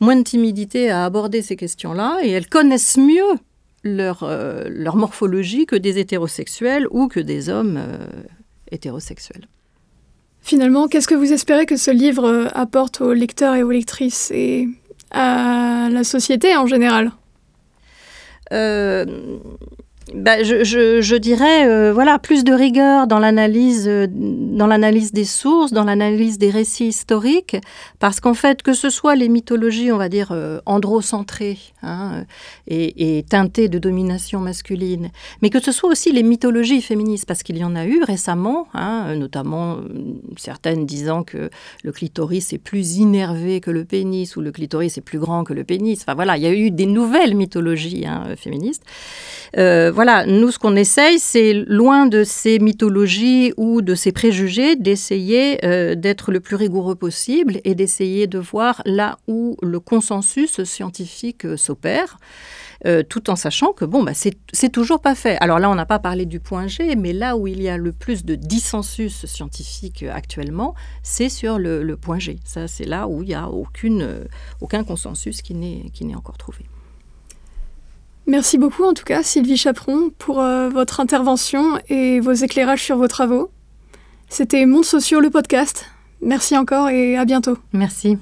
moins 0.00 0.16
de 0.16 0.22
timidité 0.22 0.90
à 0.90 1.06
aborder 1.06 1.40
ces 1.40 1.56
questions-là 1.56 2.18
et 2.22 2.30
elles 2.30 2.48
connaissent 2.48 2.98
mieux 2.98 3.38
leur, 3.82 4.22
euh, 4.22 4.64
leur 4.68 4.96
morphologie 4.96 5.64
que 5.64 5.76
des 5.76 5.98
hétérosexuels 5.98 6.86
ou 6.90 7.08
que 7.08 7.20
des 7.20 7.48
hommes 7.48 7.78
euh, 7.78 8.06
hétérosexuels. 8.70 9.48
Finalement, 10.42 10.88
qu'est-ce 10.88 11.08
que 11.08 11.14
vous 11.14 11.32
espérez 11.32 11.66
que 11.66 11.76
ce 11.76 11.90
livre 11.90 12.50
apporte 12.52 13.00
aux 13.00 13.12
lecteurs 13.12 13.54
et 13.54 13.62
aux 13.62 13.70
lectrices 13.70 14.30
et 14.34 14.68
à 15.12 15.88
la 15.90 16.04
société 16.04 16.56
en 16.56 16.66
général? 16.66 17.12
Euh, 18.52 19.04
bah, 20.14 20.42
je, 20.42 21.16
dirais 21.16 21.66
euh, 21.66 21.92
voilà 21.92 22.18
plus 22.18 22.44
de 22.44 22.52
rigueur 22.52 23.06
dans 23.06 23.18
l'analyse 23.18 23.86
euh, 23.88 24.06
dans 24.10 24.66
l'analyse 24.66 25.12
des 25.12 25.24
sources, 25.24 25.72
dans 25.72 25.84
l'analyse 25.84 26.38
des 26.38 26.50
récits 26.50 26.88
historiques, 26.88 27.56
parce 27.98 28.20
qu'en 28.20 28.34
fait 28.34 28.62
que 28.62 28.74
ce 28.74 28.90
soit 28.90 29.16
les 29.16 29.28
mythologies, 29.28 29.90
on 29.90 29.96
va 29.96 30.08
dire 30.08 30.28
euh, 30.32 30.60
androcentrées 30.66 31.58
hein, 31.82 32.24
et, 32.66 33.24
teintées 33.28 33.68
de 33.68 33.78
domination 33.78 34.40
masculine, 34.40 35.10
mais 35.40 35.48
que 35.48 35.60
ce 35.60 35.72
soit 35.72 35.90
aussi 35.90 36.12
les 36.12 36.22
mythologies 36.22 36.82
féministes, 36.82 37.26
parce 37.26 37.42
qu'il 37.42 37.56
y 37.56 37.64
en 37.64 37.74
a 37.74 37.86
eu 37.86 38.02
récemment, 38.02 38.66
hein, 38.74 39.14
notamment 39.16 39.78
certaines 40.36 40.84
disant 40.84 41.22
que 41.22 41.48
le 41.82 41.92
clitoris 41.92 42.52
est 42.52 42.58
plus 42.58 42.98
innervé 42.98 43.60
que 43.60 43.70
le 43.70 43.84
pénis 43.84 44.36
ou 44.36 44.42
le 44.42 44.52
clitoris 44.52 44.98
est 44.98 45.02
plus 45.02 45.18
grand 45.18 45.44
que 45.44 45.54
le 45.54 45.64
pénis. 45.64 46.00
Enfin 46.02 46.14
voilà, 46.14 46.36
il 46.36 46.42
y 46.42 46.46
a 46.46 46.52
eu 46.52 46.70
des 46.70 46.86
nouvelles 46.86 47.34
mythologies 47.34 48.04
hein, 48.06 48.34
féministes. 48.36 48.84
Voilà. 49.54 50.01
Voilà, 50.04 50.26
nous, 50.26 50.50
ce 50.50 50.58
qu'on 50.58 50.74
essaye, 50.74 51.20
c'est 51.20 51.52
loin 51.52 52.06
de 52.06 52.24
ces 52.24 52.58
mythologies 52.58 53.52
ou 53.56 53.82
de 53.82 53.94
ces 53.94 54.10
préjugés, 54.10 54.74
d'essayer 54.74 55.64
euh, 55.64 55.94
d'être 55.94 56.32
le 56.32 56.40
plus 56.40 56.56
rigoureux 56.56 56.96
possible 56.96 57.60
et 57.62 57.76
d'essayer 57.76 58.26
de 58.26 58.40
voir 58.40 58.82
là 58.84 59.20
où 59.28 59.56
le 59.62 59.78
consensus 59.78 60.64
scientifique 60.64 61.44
euh, 61.44 61.56
s'opère. 61.56 62.18
Euh, 62.84 63.04
tout 63.08 63.30
en 63.30 63.36
sachant 63.36 63.72
que 63.72 63.84
bon, 63.84 64.02
bah, 64.02 64.10
c'est 64.12 64.72
toujours 64.72 65.00
pas 65.00 65.14
fait. 65.14 65.36
Alors 65.40 65.60
là, 65.60 65.70
on 65.70 65.76
n'a 65.76 65.86
pas 65.86 66.00
parlé 66.00 66.26
du 66.26 66.40
point 66.40 66.66
G, 66.66 66.96
mais 66.96 67.12
là 67.12 67.36
où 67.36 67.46
il 67.46 67.62
y 67.62 67.68
a 67.68 67.76
le 67.76 67.92
plus 67.92 68.24
de 68.24 68.34
dissensus 68.34 69.24
scientifique 69.26 70.04
actuellement, 70.12 70.74
c'est 71.04 71.28
sur 71.28 71.60
le, 71.60 71.94
point 71.94 72.18
G. 72.18 72.40
Ça, 72.44 72.66
c'est 72.66 72.86
là 72.86 73.06
où 73.06 73.22
il 73.22 73.28
n'y 73.28 73.34
a 73.34 73.48
aucun 73.48 74.82
consensus 74.82 75.42
qui 75.42 75.54
n'est 75.54 76.16
encore 76.16 76.38
trouvé. 76.38 76.64
Merci 78.26 78.56
beaucoup 78.56 78.84
en 78.84 78.94
tout 78.94 79.04
cas 79.04 79.22
Sylvie 79.22 79.56
Chaperon 79.56 80.10
pour 80.16 80.40
euh, 80.40 80.68
votre 80.68 81.00
intervention 81.00 81.78
et 81.88 82.20
vos 82.20 82.32
éclairages 82.32 82.82
sur 82.82 82.96
vos 82.96 83.08
travaux. 83.08 83.50
C'était 84.28 84.64
Monde 84.64 84.84
Sociaux 84.84 85.20
le 85.20 85.30
podcast. 85.30 85.86
Merci 86.20 86.56
encore 86.56 86.88
et 86.88 87.16
à 87.16 87.24
bientôt. 87.24 87.58
Merci. 87.72 88.16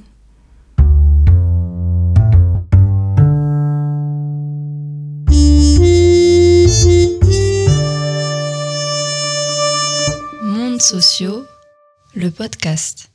Monde 10.42 10.80
Sociaux 10.80 11.44
le 12.14 12.30
podcast. 12.30 13.09